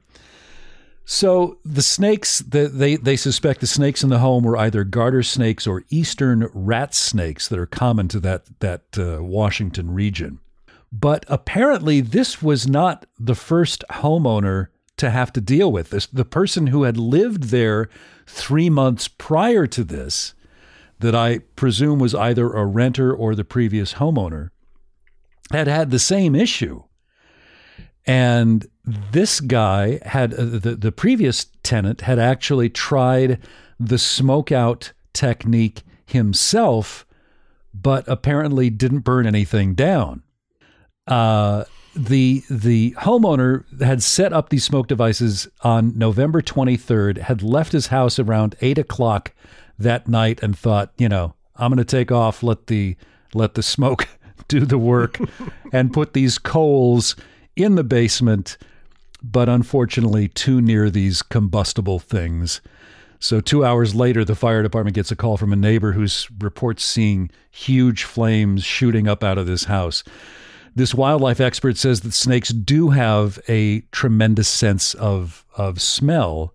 So 1.05 1.59
the 1.65 1.83
snakes, 1.83 2.39
the, 2.39 2.69
they 2.69 2.97
they 2.97 3.17
suspect 3.17 3.61
the 3.61 3.67
snakes 3.67 4.03
in 4.03 4.09
the 4.09 4.21
home 4.21 4.43
were 4.43 4.57
either 4.57 4.85
garter 4.85 5.23
snakes 5.23 5.67
or 5.67 5.85
eastern 5.91 6.49
rat 6.55 6.95
snakes 6.95 7.47
that 7.49 7.59
are 7.59 7.67
common 7.67 8.09
to 8.09 8.21
that 8.21 8.47
that 8.61 8.83
uh, 8.99 9.23
Washington 9.23 9.93
region. 9.93 10.41
But 10.91 11.27
apparently, 11.29 12.01
this 12.01 12.41
was 12.41 12.67
not 12.67 13.05
the 13.19 13.35
first 13.35 13.85
homeowner 13.91 14.69
to 14.97 15.11
have 15.11 15.33
to 15.33 15.41
deal 15.41 15.71
with 15.71 15.91
this. 15.91 16.07
The 16.07 16.25
person 16.25 16.69
who 16.69 16.85
had 16.85 16.97
lived 16.97 17.45
there 17.45 17.89
three 18.27 18.71
months 18.71 19.09
prior 19.09 19.67
to 19.67 19.85
this, 19.85 20.35
that 21.01 21.15
I 21.15 21.41
presume 21.57 21.99
was 21.99 22.15
either 22.15 22.51
a 22.51 22.65
renter 22.65 23.13
or 23.13 23.35
the 23.35 23.45
previous 23.45 23.95
homeowner, 23.95 24.51
had 25.51 25.67
had 25.67 25.91
the 25.91 25.99
same 25.99 26.35
issue. 26.35 26.85
And 28.07 28.67
this 28.85 29.41
guy 29.41 30.01
had 30.05 30.35
uh, 30.35 30.45
the, 30.45 30.77
the 30.79 30.93
previous 30.93 31.47
tenant 31.63 32.03
had 32.03 32.19
actually 32.19 32.69
tried 32.69 33.41
the 33.81 33.99
smoke 33.99 34.53
out 34.53 34.93
technique 35.13 35.83
himself, 36.07 37.07
but 37.73 38.07
apparently 38.07 38.69
didn't 38.71 39.01
burn 39.01 39.27
anything 39.27 39.75
down. 39.75 40.23
Uh, 41.07 41.65
the 41.97 42.43
the 42.51 42.93
homeowner 42.99 43.65
had 43.81 44.03
set 44.03 44.33
up 44.33 44.49
these 44.49 44.65
smoke 44.65 44.89
devices 44.89 45.49
on 45.63 45.97
November 45.97 46.43
23rd, 46.43 47.19
had 47.19 47.43
left 47.43 47.73
his 47.73 47.89
house 47.89 48.19
around 48.19 48.57
eight 48.61 48.79
o'clock 48.79 49.33
that 49.79 50.09
night, 50.09 50.43
and 50.43 50.59
thought, 50.59 50.93
you 50.99 51.09
know, 51.09 51.35
I'm 51.57 51.71
going 51.71 51.79
to 51.79 51.85
take 51.85 52.11
off, 52.11 52.43
let 52.43 52.67
the 52.67 52.97
let 53.33 53.55
the 53.55 53.63
smoke 53.63 54.09
do 54.49 54.61
the 54.61 54.79
work, 54.79 55.19
and 55.73 55.93
put 55.93 56.13
these 56.13 56.39
coals 56.39 57.17
in 57.57 57.75
the 57.75 57.85
basement, 57.85 58.57
but 59.23 59.49
unfortunately 59.49 60.29
too 60.29 60.61
near 60.61 60.91
these 60.91 61.23
combustible 61.23 61.99
things. 61.99 62.61
So 63.19 63.41
two 63.41 63.65
hours 63.65 63.95
later, 63.95 64.23
the 64.23 64.35
fire 64.35 64.63
department 64.63 64.95
gets 64.95 65.11
a 65.11 65.17
call 65.17 65.39
from 65.39 65.53
a 65.53 65.57
neighbor 65.57 65.93
who 65.93 66.07
reports 66.39 66.85
seeing 66.85 67.31
huge 67.51 68.05
flames 68.05 68.65
shooting 68.65 69.09
up 69.09 69.25
out 69.25 69.39
of 69.39 69.47
this 69.47 69.65
house. 69.65 70.05
This 70.77 70.95
wildlife 70.95 71.41
expert 71.41 71.79
says 71.79 72.01
that 72.03 72.13
snakes 72.13 72.51
do 72.51 72.91
have 72.91 73.39
a 73.49 73.81
tremendous 73.93 74.49
sense 74.49 74.93
of 74.95 75.47
of 75.57 75.81
smell, 75.81 76.53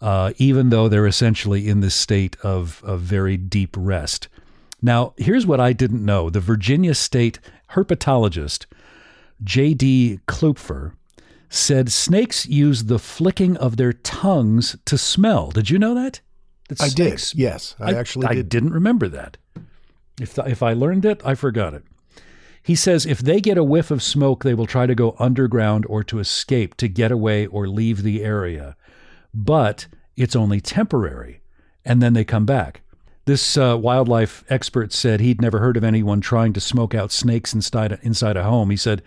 uh, 0.00 0.32
even 0.36 0.68
though 0.68 0.88
they're 0.88 1.06
essentially 1.06 1.68
in 1.68 1.80
this 1.80 1.94
state 1.94 2.36
of, 2.42 2.82
of 2.84 3.00
very 3.00 3.36
deep 3.36 3.74
rest. 3.78 4.28
Now, 4.82 5.14
here's 5.16 5.46
what 5.46 5.60
I 5.60 5.72
didn't 5.72 6.04
know: 6.04 6.28
the 6.28 6.40
Virginia 6.40 6.94
State 6.94 7.38
herpetologist 7.70 8.66
J.D. 9.44 10.20
Kleopfer 10.26 10.92
said 11.48 11.92
snakes 11.92 12.46
use 12.46 12.84
the 12.84 12.98
flicking 12.98 13.56
of 13.58 13.76
their 13.76 13.92
tongues 13.92 14.76
to 14.86 14.96
smell. 14.96 15.50
Did 15.50 15.70
you 15.70 15.78
know 15.78 15.94
that? 15.94 16.20
that 16.68 16.80
I 16.80 16.88
snakes- 16.88 17.32
did. 17.32 17.38
Yes, 17.38 17.76
I, 17.78 17.94
actually 17.94 18.26
did. 18.26 18.30
I 18.30 18.34
did. 18.36 18.48
didn't 18.48 18.72
remember 18.72 19.08
that. 19.08 19.36
If 20.20 20.38
if 20.38 20.62
I 20.62 20.72
learned 20.72 21.04
it, 21.04 21.20
I 21.24 21.34
forgot 21.34 21.74
it. 21.74 21.84
He 22.62 22.74
says 22.74 23.06
if 23.06 23.18
they 23.18 23.40
get 23.40 23.58
a 23.58 23.64
whiff 23.64 23.90
of 23.90 24.02
smoke, 24.02 24.44
they 24.44 24.54
will 24.54 24.66
try 24.66 24.86
to 24.86 24.94
go 24.94 25.16
underground 25.18 25.84
or 25.88 26.04
to 26.04 26.20
escape, 26.20 26.76
to 26.76 26.88
get 26.88 27.10
away 27.10 27.46
or 27.46 27.66
leave 27.66 28.02
the 28.02 28.22
area. 28.22 28.76
But 29.34 29.88
it's 30.16 30.36
only 30.36 30.60
temporary, 30.60 31.40
and 31.84 32.00
then 32.00 32.12
they 32.12 32.24
come 32.24 32.46
back. 32.46 32.82
This 33.24 33.56
uh, 33.56 33.76
wildlife 33.78 34.44
expert 34.48 34.92
said 34.92 35.20
he'd 35.20 35.40
never 35.40 35.60
heard 35.60 35.76
of 35.76 35.84
anyone 35.84 36.20
trying 36.20 36.52
to 36.52 36.60
smoke 36.60 36.94
out 36.94 37.10
snakes 37.10 37.54
inside 37.54 37.98
inside 38.02 38.36
a 38.36 38.44
home. 38.44 38.70
He 38.70 38.76
said, 38.76 39.02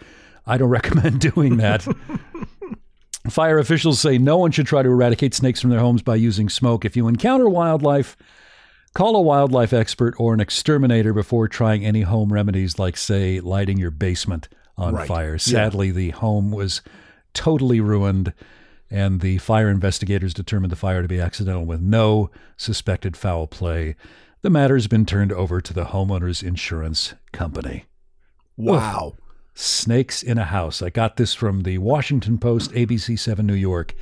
"I 0.47 0.57
don't 0.57 0.69
recommend 0.79 1.19
doing 1.21 1.57
that." 1.57 1.85
Fire 3.29 3.57
officials 3.57 3.99
say 3.99 4.17
no 4.19 4.37
one 4.37 4.51
should 4.51 4.67
try 4.67 4.83
to 4.83 4.89
eradicate 4.89 5.33
snakes 5.33 5.59
from 5.59 5.71
their 5.71 5.79
homes 5.79 6.03
by 6.03 6.15
using 6.15 6.47
smoke. 6.47 6.85
If 6.85 6.95
you 6.95 7.07
encounter 7.07 7.49
wildlife, 7.49 8.15
call 8.93 9.15
a 9.15 9.21
wildlife 9.21 9.73
expert 9.73 10.13
or 10.19 10.33
an 10.35 10.39
exterminator 10.39 11.11
before 11.11 11.47
trying 11.47 11.83
any 11.83 12.01
home 12.01 12.31
remedies 12.31 12.77
like, 12.77 12.95
say, 12.97 13.39
lighting 13.39 13.77
your 13.79 13.89
basement 13.89 14.47
on 14.77 14.93
Right. 14.93 15.07
fire. 15.07 15.31
Yeah. 15.33 15.37
Sadly, 15.37 15.89
the 15.89 16.11
home 16.11 16.51
was 16.51 16.81
totally 17.33 17.79
ruined, 17.81 18.31
and 18.91 19.21
the 19.21 19.39
fire 19.39 19.69
investigators 19.71 20.33
determined 20.35 20.71
the 20.71 20.75
fire 20.75 21.01
to 21.01 21.07
be 21.07 21.19
accidental 21.19 21.65
with 21.65 21.81
no 21.81 22.29
suspected 22.57 23.17
foul 23.17 23.47
play. 23.47 23.95
The 24.43 24.51
matter's 24.51 24.85
been 24.85 25.07
turned 25.07 25.31
over 25.31 25.61
to 25.61 25.73
the 25.73 25.85
homeowner's 25.85 26.43
insurance 26.43 27.15
company. 27.31 27.85
Wow. 28.55 29.15
Snakes 29.55 30.21
in 30.21 30.37
a 30.37 30.43
house. 30.45 30.81
I 30.81 30.89
got 30.89 31.15
this 31.15 31.33
from 31.33 31.63
the 31.63 31.77
Washington 31.77 32.37
Post, 32.37 32.71
ABC 32.71 33.17
7 33.17 33.45
New 33.45 33.53
York, 33.53 33.95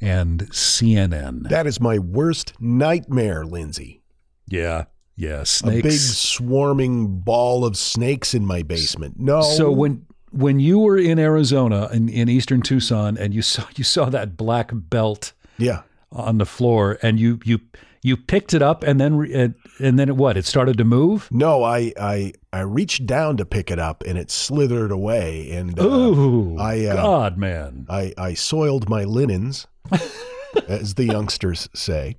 and 0.00 0.48
CNN. 0.50 1.48
That 1.48 1.66
is 1.66 1.80
my 1.80 1.98
worst 1.98 2.54
nightmare, 2.60 3.44
Lindsay. 3.44 4.02
yeah, 4.46 4.84
yeah, 5.16 5.44
A 5.64 5.82
big 5.82 5.92
swarming 5.92 7.20
ball 7.20 7.66
of 7.66 7.76
snakes 7.76 8.32
in 8.32 8.46
my 8.46 8.62
basement. 8.62 9.20
No. 9.20 9.42
So 9.42 9.70
when 9.70 10.06
when 10.30 10.60
you 10.60 10.78
were 10.78 10.96
in 10.96 11.18
Arizona 11.18 11.90
in, 11.92 12.08
in 12.08 12.30
eastern 12.30 12.62
Tucson 12.62 13.18
and 13.18 13.34
you 13.34 13.42
saw 13.42 13.64
you 13.76 13.84
saw 13.84 14.06
that 14.06 14.38
black 14.38 14.70
belt 14.72 15.34
yeah, 15.58 15.82
on 16.10 16.38
the 16.38 16.46
floor 16.46 16.98
and 17.02 17.20
you 17.20 17.38
you 17.44 17.60
you 18.02 18.16
picked 18.16 18.54
it 18.54 18.62
up 18.62 18.82
and 18.82 19.00
then 19.00 19.16
re- 19.16 19.32
and, 19.32 19.54
and 19.78 19.98
then 19.98 20.08
it, 20.08 20.16
what 20.16 20.36
it 20.36 20.46
started 20.46 20.78
to 20.78 20.84
move. 20.84 21.28
no, 21.30 21.62
I 21.62 21.92
I 22.00 22.32
I 22.52 22.60
reached 22.60 23.06
down 23.06 23.36
to 23.36 23.44
pick 23.44 23.70
it 23.70 23.78
up 23.78 24.02
and 24.06 24.18
it 24.18 24.30
slithered 24.30 24.90
away 24.90 25.50
and 25.50 25.78
uh, 25.78 25.84
Ooh, 25.84 26.56
I, 26.58 26.86
uh, 26.86 26.96
God, 26.96 27.38
man! 27.38 27.86
I 27.88 28.12
I 28.16 28.34
soiled 28.34 28.88
my 28.88 29.04
linens, 29.04 29.66
as 30.68 30.94
the 30.94 31.04
youngsters 31.04 31.68
say. 31.74 32.16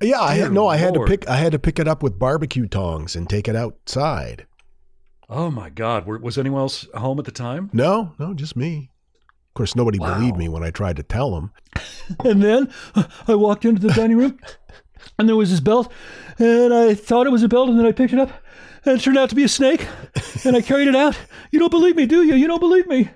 Yeah, 0.00 0.20
I 0.20 0.34
had, 0.34 0.52
no, 0.52 0.66
I 0.66 0.78
had 0.78 0.94
to 0.94 1.04
pick 1.04 1.28
I 1.28 1.36
had 1.36 1.52
to 1.52 1.60
pick 1.60 1.78
it 1.78 1.86
up 1.86 2.02
with 2.02 2.18
barbecue 2.18 2.66
tongs 2.66 3.14
and 3.14 3.30
take 3.30 3.46
it 3.46 3.54
outside. 3.54 4.46
Oh 5.28 5.50
my 5.50 5.70
God! 5.70 6.06
Was 6.06 6.36
anyone 6.36 6.60
else 6.60 6.88
home 6.94 7.18
at 7.20 7.24
the 7.24 7.30
time? 7.30 7.70
No, 7.72 8.12
no, 8.18 8.34
just 8.34 8.56
me. 8.56 8.90
Of 9.52 9.54
course, 9.54 9.76
nobody 9.76 9.98
Wow. 9.98 10.14
believed 10.14 10.38
me 10.38 10.48
when 10.48 10.62
I 10.62 10.70
tried 10.70 10.96
to 10.96 11.02
tell 11.02 11.34
them. 11.34 11.52
And 12.24 12.42
then 12.42 12.70
I 13.28 13.34
walked 13.34 13.64
into 13.64 13.80
the 13.86 13.92
dining 13.94 14.16
room, 14.16 14.38
and 15.18 15.28
there 15.28 15.36
was 15.36 15.50
this 15.50 15.60
belt, 15.60 15.90
and 16.38 16.72
I 16.74 16.94
thought 16.94 17.26
it 17.26 17.30
was 17.30 17.42
a 17.42 17.48
belt, 17.48 17.68
and 17.70 17.78
then 17.78 17.86
I 17.86 17.92
picked 17.92 18.12
it 18.12 18.18
up, 18.18 18.30
and 18.84 18.98
it 18.98 19.02
turned 19.02 19.16
out 19.18 19.28
to 19.30 19.34
be 19.36 19.44
a 19.44 19.48
snake, 19.48 19.86
and 20.44 20.56
I 20.56 20.60
carried 20.62 20.88
it 20.88 20.96
out. 20.96 21.16
You 21.52 21.58
don't 21.58 21.70
believe 21.70 21.96
me, 21.96 22.06
do 22.06 22.22
you? 22.24 22.34
You 22.34 22.48
don't 22.48 22.60
believe 22.60 22.86
me? 22.86 23.08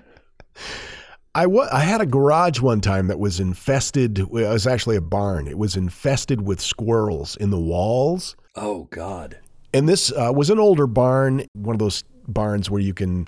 I 1.35 1.45
wa- 1.45 1.67
I 1.71 1.81
had 1.81 2.01
a 2.01 2.05
garage 2.05 2.59
one 2.61 2.81
time 2.81 3.07
that 3.07 3.19
was 3.19 3.39
infested. 3.39 4.17
It 4.19 4.29
was 4.31 4.65
actually 4.65 4.95
a 4.95 5.01
barn. 5.01 5.47
It 5.47 5.57
was 5.57 5.75
infested 5.75 6.41
with 6.41 6.59
squirrels 6.59 7.35
in 7.35 7.49
the 7.51 7.59
walls. 7.59 8.35
Oh 8.55 8.85
God! 8.85 9.37
And 9.73 9.87
this 9.87 10.11
uh, 10.11 10.31
was 10.33 10.49
an 10.49 10.59
older 10.59 10.87
barn, 10.87 11.45
one 11.53 11.75
of 11.75 11.79
those 11.79 12.03
barns 12.27 12.69
where 12.71 12.81
you 12.81 12.93
can. 12.93 13.27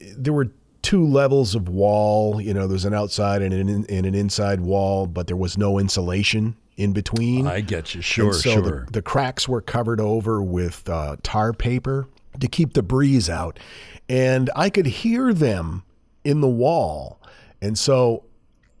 There 0.00 0.32
were 0.32 0.50
two 0.84 1.04
levels 1.04 1.54
of 1.54 1.68
wall. 1.68 2.40
You 2.40 2.54
know, 2.54 2.68
there's 2.68 2.84
an 2.84 2.94
outside 2.94 3.42
and 3.42 3.52
an 3.52 3.68
in, 3.68 3.86
and 3.88 4.06
an 4.06 4.14
inside 4.14 4.60
wall, 4.60 5.06
but 5.06 5.26
there 5.26 5.36
was 5.36 5.58
no 5.58 5.78
insulation 5.78 6.56
in 6.76 6.92
between. 6.92 7.46
I 7.46 7.60
get 7.60 7.94
you. 7.94 8.02
Sure, 8.02 8.26
and 8.26 8.34
so 8.34 8.50
sure. 8.52 8.84
The, 8.84 8.92
the 8.92 9.02
cracks 9.02 9.48
were 9.48 9.60
covered 9.60 10.00
over 10.00 10.42
with 10.42 10.88
uh, 10.88 11.16
tar 11.22 11.52
paper 11.52 12.06
to 12.38 12.46
keep 12.46 12.74
the 12.74 12.82
breeze 12.82 13.28
out, 13.28 13.58
and 14.08 14.50
I 14.54 14.70
could 14.70 14.86
hear 14.86 15.32
them 15.32 15.82
in 16.22 16.40
the 16.40 16.48
wall. 16.48 17.20
And 17.60 17.78
so 17.78 18.24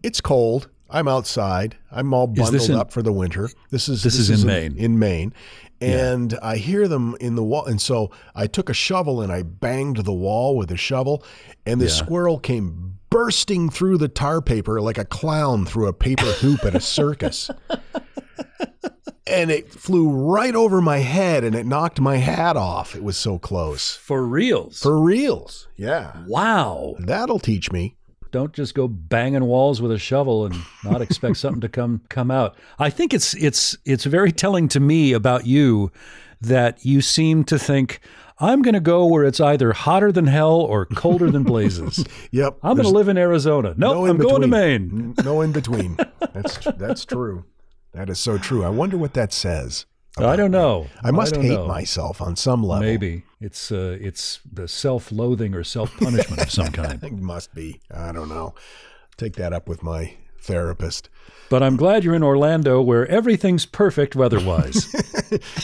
it's 0.02 0.20
cold. 0.20 0.68
I'm 0.94 1.08
outside. 1.08 1.76
I'm 1.90 2.14
all 2.14 2.26
bundled 2.28 2.70
in- 2.70 2.76
up 2.76 2.92
for 2.92 3.02
the 3.02 3.12
winter. 3.12 3.50
This 3.70 3.88
is 3.88 4.02
This 4.02 4.16
is 4.18 4.30
in 4.30 4.46
Maine. 4.46 4.76
In 4.76 4.98
Maine, 4.98 5.34
and 5.80 6.38
I 6.40 6.56
hear 6.56 6.86
them 6.88 7.16
in 7.20 7.34
the 7.34 7.42
wall. 7.42 7.64
And 7.66 7.80
so 7.80 8.10
I 8.34 8.46
took 8.46 8.70
a 8.70 8.74
shovel 8.74 9.20
and 9.20 9.32
I 9.32 9.42
banged 9.42 9.98
the 10.04 10.12
wall 10.12 10.56
with 10.56 10.70
a 10.70 10.76
shovel, 10.76 11.24
and 11.66 11.80
the 11.80 11.86
Yeah. 11.86 11.90
squirrel 11.92 12.38
came 12.38 12.98
bursting 13.10 13.70
through 13.70 13.98
the 13.98 14.08
tar 14.08 14.40
paper 14.40 14.80
like 14.80 14.98
a 14.98 15.04
clown 15.04 15.66
through 15.66 15.86
a 15.88 15.92
paper 15.92 16.26
hoop 16.26 16.64
at 16.64 16.74
a 16.74 16.80
circus 16.80 17.48
and 19.26 19.50
it 19.52 19.72
flew 19.72 20.08
right 20.10 20.54
over 20.54 20.80
my 20.80 20.98
head 20.98 21.44
and 21.44 21.54
it 21.54 21.64
knocked 21.64 22.00
my 22.00 22.16
hat 22.16 22.56
off. 22.56 22.94
It 22.96 23.02
was 23.04 23.16
so 23.16 23.38
close. 23.38 23.94
For 23.94 24.24
reals. 24.26 24.80
For 24.80 25.00
reals. 25.00 25.68
Yeah. 25.76 26.24
wow. 26.26 26.96
That'll 26.98 27.38
teach 27.38 27.70
me. 27.72 27.94
Don't 28.34 28.52
just 28.52 28.74
go 28.74 28.88
banging 28.88 29.44
walls 29.44 29.80
with 29.80 29.92
a 29.92 29.98
shovel 29.98 30.44
and 30.44 30.56
not 30.82 31.00
expect 31.00 31.36
something 31.36 31.60
to 31.60 31.68
come 31.68 32.00
come 32.08 32.32
out. 32.32 32.56
I 32.80 32.90
think 32.90 33.14
it's 33.14 33.32
it's 33.34 33.78
it's 33.84 34.02
very 34.02 34.32
telling 34.32 34.66
to 34.70 34.80
me 34.80 35.12
about 35.12 35.46
you 35.46 35.92
that 36.40 36.84
you 36.84 37.00
seem 37.00 37.44
to 37.44 37.60
think 37.60 38.00
I'm 38.40 38.60
going 38.60 38.74
to 38.74 38.80
go 38.80 39.06
where 39.06 39.22
it's 39.22 39.38
either 39.38 39.72
hotter 39.72 40.10
than 40.10 40.26
hell 40.26 40.56
or 40.56 40.86
colder 40.86 41.30
than 41.30 41.44
blazes. 41.44 42.04
Yep. 42.32 42.58
I'm 42.64 42.74
going 42.74 42.88
to 42.88 42.92
live 42.92 43.06
in 43.06 43.16
Arizona. 43.16 43.72
Nope, 43.76 43.94
no 43.94 44.06
I'm 44.06 44.16
going 44.16 44.42
to 44.42 44.48
between. 44.48 44.50
Maine. 44.50 45.14
No 45.22 45.40
in 45.40 45.52
between. 45.52 45.96
That's 46.32 46.58
that's 46.76 47.04
true. 47.04 47.44
That 47.92 48.10
is 48.10 48.18
so 48.18 48.36
true. 48.36 48.64
I 48.64 48.68
wonder 48.68 48.98
what 48.98 49.14
that 49.14 49.32
says. 49.32 49.86
I 50.18 50.36
don't 50.36 50.50
know. 50.52 50.86
I 51.02 51.10
must 51.10 51.34
don't 51.34 51.42
hate 51.44 51.54
know. 51.54 51.66
myself 51.66 52.20
on 52.22 52.36
some 52.36 52.62
level. 52.62 52.84
Maybe 52.86 53.24
it's 53.40 53.72
uh, 53.72 53.98
it's 54.00 54.40
the 54.50 54.68
self-loathing 54.68 55.54
or 55.54 55.64
self-punishment 55.64 56.40
of 56.42 56.50
some 56.50 56.68
kind. 56.68 57.02
It 57.04 57.12
must 57.14 57.54
be. 57.54 57.80
I 57.92 58.12
don't 58.12 58.28
know. 58.28 58.54
Take 59.16 59.34
that 59.36 59.52
up 59.52 59.68
with 59.68 59.82
my 59.82 60.14
therapist. 60.40 61.08
But 61.50 61.62
I'm 61.62 61.76
glad 61.76 62.04
you're 62.04 62.14
in 62.14 62.22
Orlando, 62.22 62.80
where 62.80 63.06
everything's 63.08 63.66
perfect 63.66 64.14
weather-wise. 64.16 64.92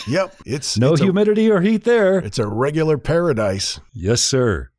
Yep. 0.09 0.34
It's 0.46 0.76
No 0.78 0.92
it's 0.92 1.01
a- 1.01 1.05
humidity 1.05 1.48
or 1.51 1.61
heat 1.61 1.84
there. 1.84 2.18
it's 2.18 2.38
a 2.40 2.46
regular 2.46 2.98
paradise. 2.98 3.78
Yes, 3.94 4.20
sir. 4.20 4.69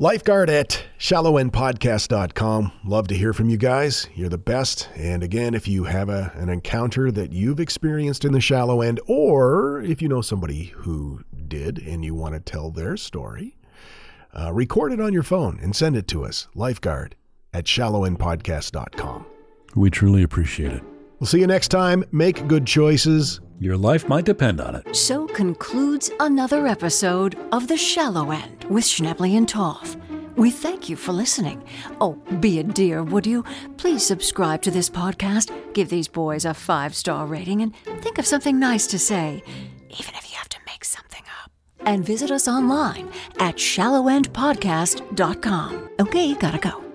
Lifeguard 0.00 0.48
at 0.48 0.82
shallowendpodcast.com. 0.98 2.72
Love 2.86 3.08
to 3.08 3.14
hear 3.14 3.34
from 3.34 3.50
you 3.50 3.58
guys. 3.58 4.08
You're 4.14 4.30
the 4.30 4.38
best. 4.38 4.88
And 4.96 5.22
again, 5.22 5.52
if 5.52 5.68
you 5.68 5.84
have 5.84 6.08
a, 6.08 6.32
an 6.36 6.48
encounter 6.48 7.12
that 7.12 7.34
you've 7.34 7.60
experienced 7.60 8.24
in 8.24 8.32
the 8.32 8.40
shallow 8.40 8.80
end, 8.80 8.98
or 9.06 9.82
if 9.82 10.00
you 10.00 10.08
know 10.08 10.22
somebody 10.22 10.72
who 10.74 11.22
did 11.46 11.80
and 11.80 12.02
you 12.02 12.14
want 12.14 12.32
to 12.32 12.40
tell 12.40 12.70
their 12.70 12.96
story, 12.96 13.58
uh, 14.32 14.50
record 14.54 14.90
it 14.92 15.02
on 15.02 15.12
your 15.12 15.22
phone 15.22 15.60
and 15.60 15.76
send 15.76 15.94
it 15.94 16.08
to 16.08 16.24
us, 16.24 16.48
lifeguard 16.54 17.14
at 17.52 17.66
shallowendpodcast.com. 17.66 19.26
We 19.74 19.90
truly 19.90 20.22
appreciate 20.22 20.72
it. 20.72 20.82
We'll 21.18 21.26
see 21.26 21.40
you 21.40 21.46
next 21.46 21.68
time. 21.68 22.04
Make 22.10 22.48
good 22.48 22.66
choices. 22.66 23.42
Your 23.62 23.76
life 23.76 24.08
might 24.08 24.24
depend 24.24 24.58
on 24.58 24.74
it. 24.74 24.96
So 24.96 25.26
concludes 25.26 26.10
another 26.18 26.66
episode 26.66 27.36
of 27.52 27.68
The 27.68 27.76
Shallow 27.76 28.30
End 28.30 28.64
with 28.70 28.84
Schnebley 28.84 29.36
and 29.36 29.46
Toff. 29.46 29.98
We 30.34 30.50
thank 30.50 30.88
you 30.88 30.96
for 30.96 31.12
listening. 31.12 31.62
Oh, 32.00 32.14
be 32.40 32.58
a 32.58 32.62
dear, 32.62 33.02
would 33.02 33.26
you? 33.26 33.44
Please 33.76 34.02
subscribe 34.02 34.62
to 34.62 34.70
this 34.70 34.88
podcast, 34.88 35.52
give 35.74 35.90
these 35.90 36.08
boys 36.08 36.46
a 36.46 36.54
five 36.54 36.94
star 36.94 37.26
rating, 37.26 37.60
and 37.60 37.76
think 38.00 38.16
of 38.16 38.26
something 38.26 38.58
nice 38.58 38.86
to 38.86 38.98
say, 38.98 39.42
even 39.90 40.14
if 40.14 40.30
you 40.30 40.38
have 40.38 40.48
to 40.48 40.58
make 40.66 40.86
something 40.86 41.24
up. 41.44 41.50
And 41.80 42.02
visit 42.02 42.30
us 42.30 42.48
online 42.48 43.10
at 43.40 43.56
shallowendpodcast.com. 43.56 45.90
Okay, 46.00 46.34
gotta 46.34 46.58
go. 46.58 46.89